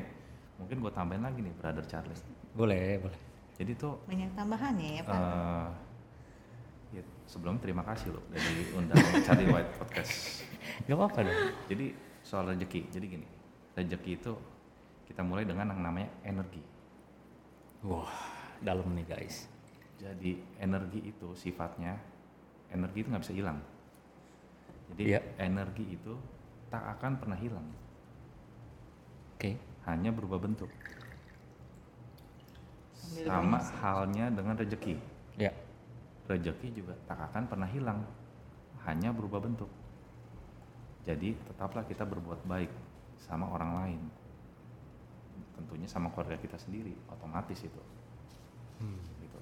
mungkin 0.55 0.79
gua 0.79 0.87
tambahin 0.95 1.19
lagi 1.19 1.43
nih, 1.43 1.51
Brother 1.59 1.83
Charlie. 1.83 2.15
Boleh, 2.55 2.95
boleh. 3.03 3.19
Jadi 3.59 3.71
tuh 3.75 3.99
banyak 4.07 4.31
tambahannya 4.33 4.89
ya 4.97 5.01
pak 5.03 5.13
Eh, 5.13 5.69
ya, 6.95 7.03
sebelum 7.27 7.59
terima 7.59 7.83
kasih 7.83 8.15
loh 8.15 8.23
dari 8.31 8.71
undang 8.71 8.97
Charlie 9.27 9.51
White 9.51 9.71
Podcast. 9.77 10.47
Gak 10.87 10.95
apa-apa 10.95 11.19
dong. 11.27 11.39
Jadi 11.67 11.85
soal 12.23 12.55
rezeki, 12.55 12.87
jadi 12.87 13.05
gini, 13.19 13.27
rezeki 13.75 14.11
itu 14.15 14.33
kita 15.11 15.21
mulai 15.21 15.43
dengan 15.43 15.75
yang 15.75 15.81
namanya 15.83 16.09
energi. 16.23 16.63
Wah, 17.83 18.07
dalam 18.63 18.95
nih 18.95 19.03
guys. 19.03 19.51
Jadi 19.99 20.39
energi 20.55 21.03
itu 21.03 21.35
sifatnya, 21.35 21.99
energi 22.71 23.03
itu 23.03 23.07
nggak 23.11 23.23
bisa 23.27 23.35
hilang. 23.35 23.59
Jadi 24.91 25.03
Iya. 25.11 25.19
energi 25.35 25.83
itu 25.91 26.15
tak 26.71 26.99
akan 26.99 27.19
pernah 27.19 27.35
hilang, 27.35 27.67
Oke. 29.35 29.59
hanya 29.83 30.09
berubah 30.15 30.39
bentuk. 30.39 30.71
Sama 32.95 33.59
halnya 33.83 34.31
dengan 34.33 34.57
rezeki. 34.57 34.97
Ya. 35.37 35.51
rezeki 36.23 36.71
juga 36.71 36.95
tak 37.03 37.19
akan 37.31 37.51
pernah 37.51 37.67
hilang, 37.67 37.99
hanya 38.87 39.11
berubah 39.11 39.43
bentuk. 39.43 39.67
Jadi 41.03 41.35
tetaplah 41.35 41.83
kita 41.83 42.07
berbuat 42.07 42.47
baik 42.47 42.71
sama 43.19 43.51
orang 43.51 43.71
lain, 43.75 44.01
tentunya 45.53 45.87
sama 45.87 46.09
keluarga 46.11 46.37
kita 46.37 46.57
sendiri, 46.57 46.93
otomatis 47.09 47.59
itu. 47.61 47.81
Gitu. 49.21 49.39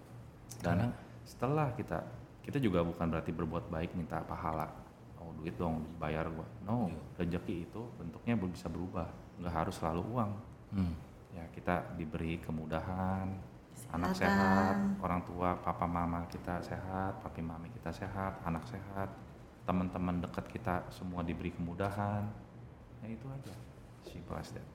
Dan 0.61 0.93
setelah 1.25 1.73
kita, 1.73 2.03
kita 2.45 2.61
juga 2.61 2.85
bukan 2.85 3.09
berarti 3.09 3.31
berbuat 3.33 3.71
baik 3.73 3.97
minta 3.97 4.21
pahala, 4.21 4.69
oh 5.17 5.33
duit 5.41 5.57
dong 5.57 5.81
bayar 5.97 6.29
gua. 6.29 6.45
No, 6.67 6.91
rezeki 7.17 7.65
itu 7.65 7.81
bentuknya 7.97 8.37
bisa 8.37 8.69
berubah, 8.69 9.09
nggak 9.41 9.53
harus 9.53 9.75
selalu 9.81 10.01
uang. 10.13 10.31
Hmm. 10.77 10.93
Ya 11.31 11.47
kita 11.55 11.95
diberi 11.95 12.37
kemudahan, 12.43 13.27
anak 13.95 14.11
Kesehatan. 14.13 14.19
sehat, 14.19 14.75
orang 14.99 15.21
tua, 15.23 15.49
papa 15.63 15.87
mama 15.87 16.27
kita 16.27 16.59
sehat, 16.61 17.23
papi 17.23 17.41
mami 17.41 17.71
kita 17.71 17.91
sehat, 17.91 18.37
anak 18.43 18.67
sehat, 18.67 19.09
teman-teman 19.63 20.19
dekat 20.21 20.45
kita 20.51 20.83
semua 20.91 21.23
diberi 21.23 21.55
kemudahan. 21.55 22.27
Ya 23.01 23.07
itu 23.09 23.25
aja, 23.31 23.55
simple 24.05 24.37
as 24.37 24.51
that. 24.53 24.67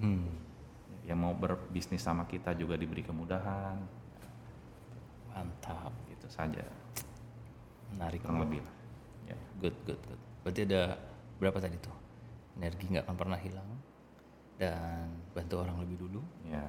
Hmm. 0.00 0.26
Yang 1.02 1.18
mau 1.18 1.34
berbisnis 1.34 2.00
sama 2.00 2.24
kita 2.24 2.54
juga 2.54 2.78
diberi 2.78 3.02
kemudahan, 3.02 3.76
Mantap. 5.34 5.92
gitu 6.08 6.30
saja. 6.30 6.62
Menarik. 7.90 8.22
Kurang 8.22 8.46
lebih 8.46 8.62
lah. 8.62 8.74
Ya. 9.28 9.38
Good, 9.58 9.76
good, 9.84 10.00
good. 10.06 10.20
Berarti 10.46 10.60
ada 10.70 10.96
berapa 11.42 11.58
tadi 11.58 11.76
tuh? 11.82 11.94
Energi 12.54 12.86
nggak 12.86 13.04
akan 13.04 13.16
pernah 13.18 13.38
hilang 13.40 13.66
dan 14.56 15.10
bantu 15.34 15.58
orang 15.66 15.82
lebih 15.82 16.06
dulu. 16.06 16.22
Ya, 16.46 16.62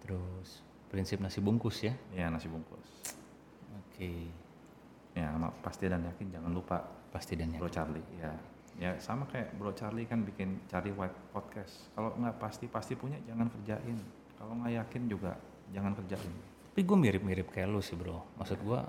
Terus 0.00 0.62
prinsip 0.88 1.18
nasi 1.18 1.42
bungkus 1.42 1.82
ya. 1.82 1.94
ya 2.14 2.30
nasi 2.30 2.46
bungkus. 2.46 3.14
Oke. 3.74 4.30
Ya, 5.18 5.34
sama 5.34 5.50
pasti 5.60 5.90
dan 5.90 6.06
yakin 6.06 6.30
jangan 6.30 6.54
lupa 6.54 6.78
Pasti 7.10 7.34
dan 7.34 7.50
Bro 7.58 7.66
yakin. 7.66 7.74
Charlie. 7.74 8.06
Ya, 8.22 8.30
ya 8.80 8.96
sama 8.96 9.28
kayak 9.28 9.52
Bro 9.60 9.76
Charlie 9.76 10.08
kan 10.08 10.24
bikin 10.24 10.64
Charlie 10.66 10.96
White 10.96 11.36
podcast. 11.36 11.92
Kalau 11.92 12.16
nggak 12.16 12.40
pasti 12.40 12.64
pasti 12.66 12.96
punya 12.96 13.20
jangan 13.28 13.52
kerjain. 13.52 14.00
Kalau 14.40 14.56
nggak 14.56 14.72
yakin 14.72 15.02
juga 15.04 15.36
jangan 15.70 15.92
kerjain. 15.92 16.32
Tapi 16.72 16.80
gue 16.80 16.96
mirip-mirip 16.96 17.52
kayak 17.52 17.68
lu 17.68 17.84
sih 17.84 17.92
bro. 17.92 18.24
Maksud 18.40 18.56
gue, 18.64 18.80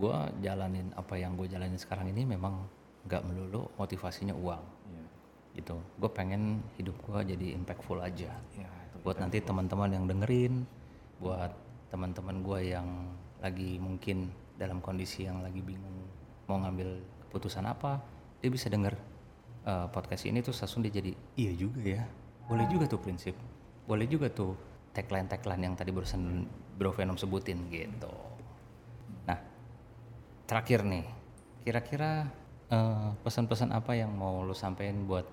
gue 0.00 0.16
jalanin 0.40 0.88
apa 0.96 1.20
yang 1.20 1.36
gue 1.36 1.44
jalanin 1.44 1.76
sekarang 1.76 2.08
ini 2.08 2.24
memang 2.24 2.64
nggak 3.04 3.22
melulu 3.28 3.68
motivasinya 3.76 4.32
uang 4.32 4.62
Iya. 4.88 5.04
gitu. 5.60 5.76
Gue 6.00 6.08
pengen 6.08 6.64
hidup 6.80 6.96
gue 7.04 7.36
jadi 7.36 7.46
impactful 7.52 8.00
aja. 8.00 8.32
Itu 8.56 8.96
Buat 9.04 9.20
nanti 9.20 9.44
teman-teman 9.44 9.92
yang 9.92 10.04
dengerin, 10.08 10.64
buat 11.20 11.52
teman-teman 11.92 12.40
gue 12.40 12.72
yang 12.72 12.88
lagi 13.44 13.76
mungkin 13.76 14.32
dalam 14.56 14.80
kondisi 14.80 15.28
yang 15.28 15.42
lagi 15.44 15.60
bingung 15.60 16.06
mau 16.48 16.56
ngambil 16.62 17.02
keputusan 17.28 17.66
apa, 17.68 18.00
dia 18.42 18.50
bisa 18.50 18.66
denger 18.66 18.98
eh, 19.64 19.86
podcast 19.94 20.26
ini 20.26 20.42
terus 20.42 20.58
langsung 20.58 20.82
dia 20.82 20.90
jadi 20.90 21.14
iya 21.38 21.52
juga 21.54 21.80
ya, 21.80 22.02
boleh 22.50 22.66
juga 22.66 22.90
tuh 22.90 23.00
prinsip, 23.00 23.38
boleh 23.86 24.04
juga 24.10 24.28
tuh 24.28 24.58
tagline-tagline 24.92 25.62
yang 25.62 25.74
tadi 25.78 25.94
barusan 25.94 26.44
Bro 26.76 26.92
Venom 26.92 27.16
sebutin 27.16 27.70
gitu. 27.72 28.12
Nah, 29.24 29.38
terakhir 30.44 30.84
nih, 30.84 31.06
kira-kira 31.62 32.26
eh, 32.68 33.10
pesan-pesan 33.22 33.70
apa 33.70 33.94
yang 33.94 34.10
mau 34.12 34.42
lo 34.42 34.52
sampein 34.52 35.06
buat 35.06 35.24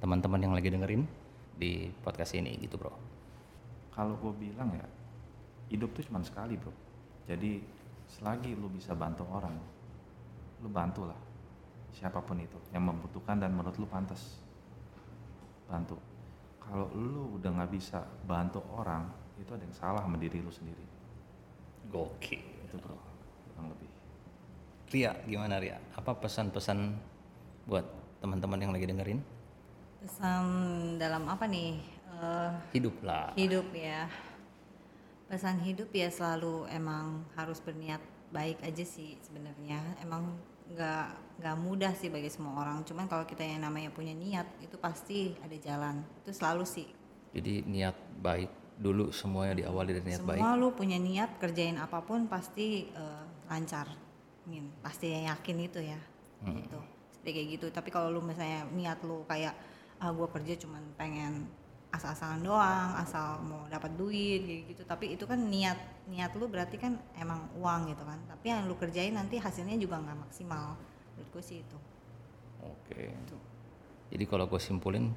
teman-teman 0.00 0.40
yang 0.40 0.54
lagi 0.56 0.72
dengerin 0.72 1.04
di 1.58 1.90
podcast 2.06 2.38
ini 2.38 2.54
gitu 2.62 2.78
bro? 2.78 3.08
kalau 3.98 4.14
gue 4.22 4.46
bilang 4.46 4.70
ya 4.78 4.86
hidup 5.74 5.90
tuh 5.90 6.06
cuma 6.06 6.22
sekali 6.22 6.54
bro 6.54 6.70
jadi 7.26 7.58
selagi 8.06 8.54
lu 8.54 8.70
bisa 8.70 8.94
bantu 8.94 9.26
orang 9.26 9.58
lu 10.62 10.70
bantulah 10.70 11.18
siapa 11.90 12.20
pun 12.20 12.38
itu 12.38 12.56
yang 12.70 12.84
membutuhkan 12.84 13.36
dan 13.36 13.52
menurut 13.52 13.74
lu 13.76 13.86
pantas 13.86 14.38
bantu 15.66 15.96
kalau 16.58 16.88
lu 16.92 17.36
udah 17.36 17.50
nggak 17.50 17.72
bisa 17.72 18.00
bantu 18.24 18.60
orang 18.72 19.08
itu 19.36 19.50
ada 19.50 19.62
yang 19.62 19.76
salah 19.76 20.02
sama 20.04 20.16
diri 20.16 20.38
lu 20.38 20.50
sendiri 20.50 20.84
Gokil. 21.88 22.42
itu 22.64 22.76
bro 22.76 22.96
kurang 23.48 23.72
lebih 23.72 23.88
Ria, 24.88 25.12
gimana 25.24 25.60
Ria? 25.60 25.76
Apa 25.92 26.16
pesan-pesan 26.16 26.96
buat 27.64 27.84
teman-teman 28.20 28.56
yang 28.56 28.72
lagi 28.72 28.88
dengerin? 28.88 29.20
pesan 30.00 30.44
dalam 30.96 31.26
apa 31.26 31.44
nih 31.44 31.76
Eh, 32.18 32.50
Hidup 32.74 32.98
lah. 33.04 33.30
hidup 33.36 33.68
ya 33.70 34.10
pesan 35.28 35.60
hidup 35.60 35.92
ya 35.92 36.08
selalu 36.10 36.66
emang 36.66 37.22
harus 37.36 37.60
berniat 37.60 38.00
baik 38.32 38.58
aja 38.64 38.80
sih 38.82 39.14
sebenarnya 39.20 39.78
emang 40.02 40.34
nggak 40.72 41.06
nggak 41.38 41.56
mudah 41.62 41.92
sih 41.94 42.10
bagi 42.10 42.28
semua 42.28 42.58
orang. 42.60 42.82
Cuman 42.82 43.06
kalau 43.06 43.22
kita 43.24 43.46
yang 43.46 43.62
namanya 43.62 43.94
punya 43.94 44.12
niat 44.12 44.46
itu 44.58 44.74
pasti 44.76 45.38
ada 45.38 45.54
jalan. 45.56 46.02
Itu 46.24 46.34
selalu 46.34 46.64
sih. 46.66 46.88
Jadi 47.32 47.62
niat 47.64 47.94
baik 48.18 48.50
dulu 48.78 49.10
semuanya 49.10 49.58
diawali 49.58 49.90
dari 49.94 50.06
niat 50.06 50.22
baik. 50.22 50.38
semua 50.38 50.54
lu 50.54 50.70
punya 50.74 50.98
niat 50.98 51.38
kerjain 51.42 51.78
apa 51.78 52.02
pun 52.02 52.26
pasti 52.26 52.90
eh, 52.90 53.24
lancar. 53.46 53.86
Min, 54.48 54.72
pasti 54.80 55.12
yakin 55.12 55.56
itu 55.60 55.80
ya. 55.82 56.00
Gitu. 56.42 56.80
Seperti 57.12 57.30
kayak 57.34 57.48
gitu. 57.58 57.66
Tapi 57.68 57.88
kalau 57.92 58.08
lu 58.08 58.20
misalnya 58.24 58.66
niat 58.72 58.98
lu 59.04 59.22
kayak 59.28 59.54
ah 59.98 60.14
gua 60.14 60.30
kerja 60.30 60.54
cuman 60.62 60.94
pengen 60.94 61.50
asal-asalan 61.88 62.44
doang 62.44 62.90
asal 63.00 63.40
mau 63.40 63.64
dapat 63.72 63.96
duit 63.96 64.44
kayak 64.44 64.62
gitu 64.76 64.82
tapi 64.84 65.16
itu 65.16 65.24
kan 65.24 65.40
niat 65.40 65.78
niat 66.08 66.36
lu 66.36 66.44
berarti 66.44 66.76
kan 66.76 67.00
emang 67.16 67.48
uang 67.56 67.92
gitu 67.96 68.04
kan 68.04 68.20
tapi 68.28 68.52
yang 68.52 68.68
lu 68.68 68.76
kerjain 68.76 69.16
nanti 69.16 69.40
hasilnya 69.40 69.80
juga 69.80 69.96
nggak 69.96 70.28
maksimal 70.28 70.76
menurutku 71.16 71.40
sih 71.40 71.64
itu 71.64 71.78
Oke. 72.64 73.14
Jadi 74.08 74.24
kalau 74.24 74.48
gue 74.48 74.58
simpulin 74.58 75.12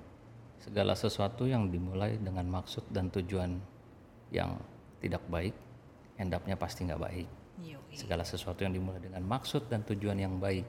segala 0.61 0.93
sesuatu 0.93 1.47
yang 1.47 1.71
dimulai 1.71 2.19
dengan 2.21 2.45
maksud 2.45 2.91
dan 2.91 3.09
tujuan 3.09 3.57
yang 4.29 4.59
tidak 5.01 5.23
baik, 5.31 5.55
end 6.19 6.35
up-nya 6.35 6.59
pasti 6.59 6.85
nggak 6.85 7.01
baik. 7.01 7.27
Yoi. 7.61 7.95
Segala 7.95 8.21
sesuatu 8.27 8.61
yang 8.61 8.75
dimulai 8.75 9.01
dengan 9.01 9.23
maksud 9.25 9.71
dan 9.71 9.81
tujuan 9.87 10.19
yang 10.19 10.37
baik, 10.37 10.67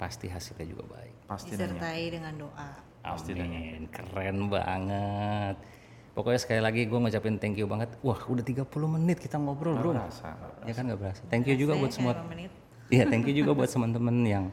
pasti 0.00 0.30
hasilnya 0.30 0.66
juga 0.70 0.84
baik. 0.88 1.14
Pasti 1.28 1.52
nanya. 1.52 1.76
disertai 1.76 2.04
dengan 2.08 2.34
doa 2.48 2.70
Pasti. 3.02 3.34
Amin, 3.34 3.90
keren 3.90 4.46
banget. 4.46 5.56
Pokoknya 6.12 6.40
sekali 6.44 6.60
lagi 6.60 6.84
gue 6.84 6.98
ngucapin 6.98 7.40
thank 7.40 7.56
you 7.58 7.66
banget. 7.66 7.88
Wah 8.04 8.20
udah 8.20 8.44
30 8.44 8.68
menit 8.94 9.18
kita 9.18 9.40
ngobrol 9.40 9.74
bro. 9.74 9.96
Berasa. 9.96 10.36
Ya 10.68 10.72
kan 10.76 10.86
nggak 10.86 11.00
berasa. 11.00 11.22
Thank 11.26 11.48
you 11.50 11.56
juga 11.56 11.74
Saya 11.74 11.82
buat 11.82 11.92
semua 11.92 12.12
lima 12.14 12.28
menit. 12.28 12.50
Iya, 12.92 13.04
thank 13.08 13.24
you 13.24 13.34
juga 13.34 13.56
buat 13.56 13.72
teman-teman 13.72 14.16
yang 14.22 14.44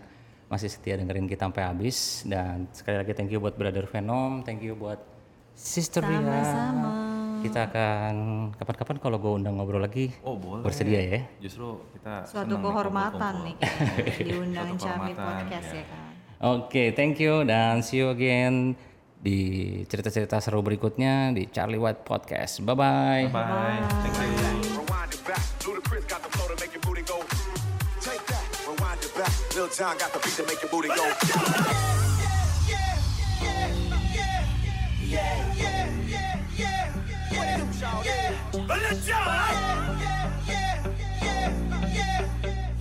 masih 0.50 0.72
setia 0.72 0.98
dengerin 0.98 1.28
kita 1.30 1.46
sampai 1.46 1.62
habis 1.68 2.26
dan 2.26 2.66
sekali 2.74 2.98
lagi 2.98 3.12
thank 3.14 3.30
you 3.30 3.38
buat 3.38 3.54
Brother 3.54 3.86
Venom, 3.86 4.42
thank 4.42 4.64
you 4.64 4.74
buat 4.74 4.98
Sister 5.54 6.00
Ria. 6.02 6.24
Sama-sama. 6.24 6.92
Kita 7.44 7.68
akan 7.68 8.16
kapan-kapan 8.56 8.96
kalau 9.00 9.18
gue 9.20 9.32
undang 9.44 9.60
ngobrol 9.60 9.84
lagi 9.84 10.12
Oh 10.24 10.40
boleh. 10.40 10.64
bersedia 10.64 11.00
ya. 11.04 11.20
Justru 11.44 11.84
kita 11.92 12.24
suatu 12.24 12.56
nih 12.56 12.64
kehormatan 12.64 13.34
nih 13.44 13.56
kayaknya, 13.60 14.26
diundang 14.28 14.70
kehormatan, 14.80 15.28
Podcast 15.28 15.70
ya. 15.76 15.80
ya 15.84 15.86
kan 15.92 16.09
Oke, 16.40 16.72
okay, 16.72 16.88
thank 16.96 17.20
you 17.20 17.44
dan 17.44 17.84
see 17.84 18.00
you 18.00 18.08
again 18.16 18.72
di 19.20 19.84
cerita-cerita 19.84 20.40
seru 20.40 20.64
berikutnya 20.64 21.36
di 21.36 21.52
Charlie 21.52 21.76
White 21.76 22.08
Podcast. 22.08 22.64
Bye 22.64 22.76
bye. 22.80 23.28
Bye 23.28 23.44
bye. 23.44 23.84
Thank 24.08 24.24
you. 24.24 24.80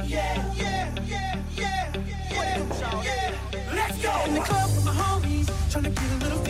Yeah. 0.09 0.48
In 3.99 4.35
the 4.35 4.41
club 4.41 4.71
with 4.77 4.85
my 4.85 4.93
homies, 4.93 5.73
trying 5.73 5.83
to 5.83 5.91
get 5.91 6.13
a 6.13 6.17
little. 6.19 6.48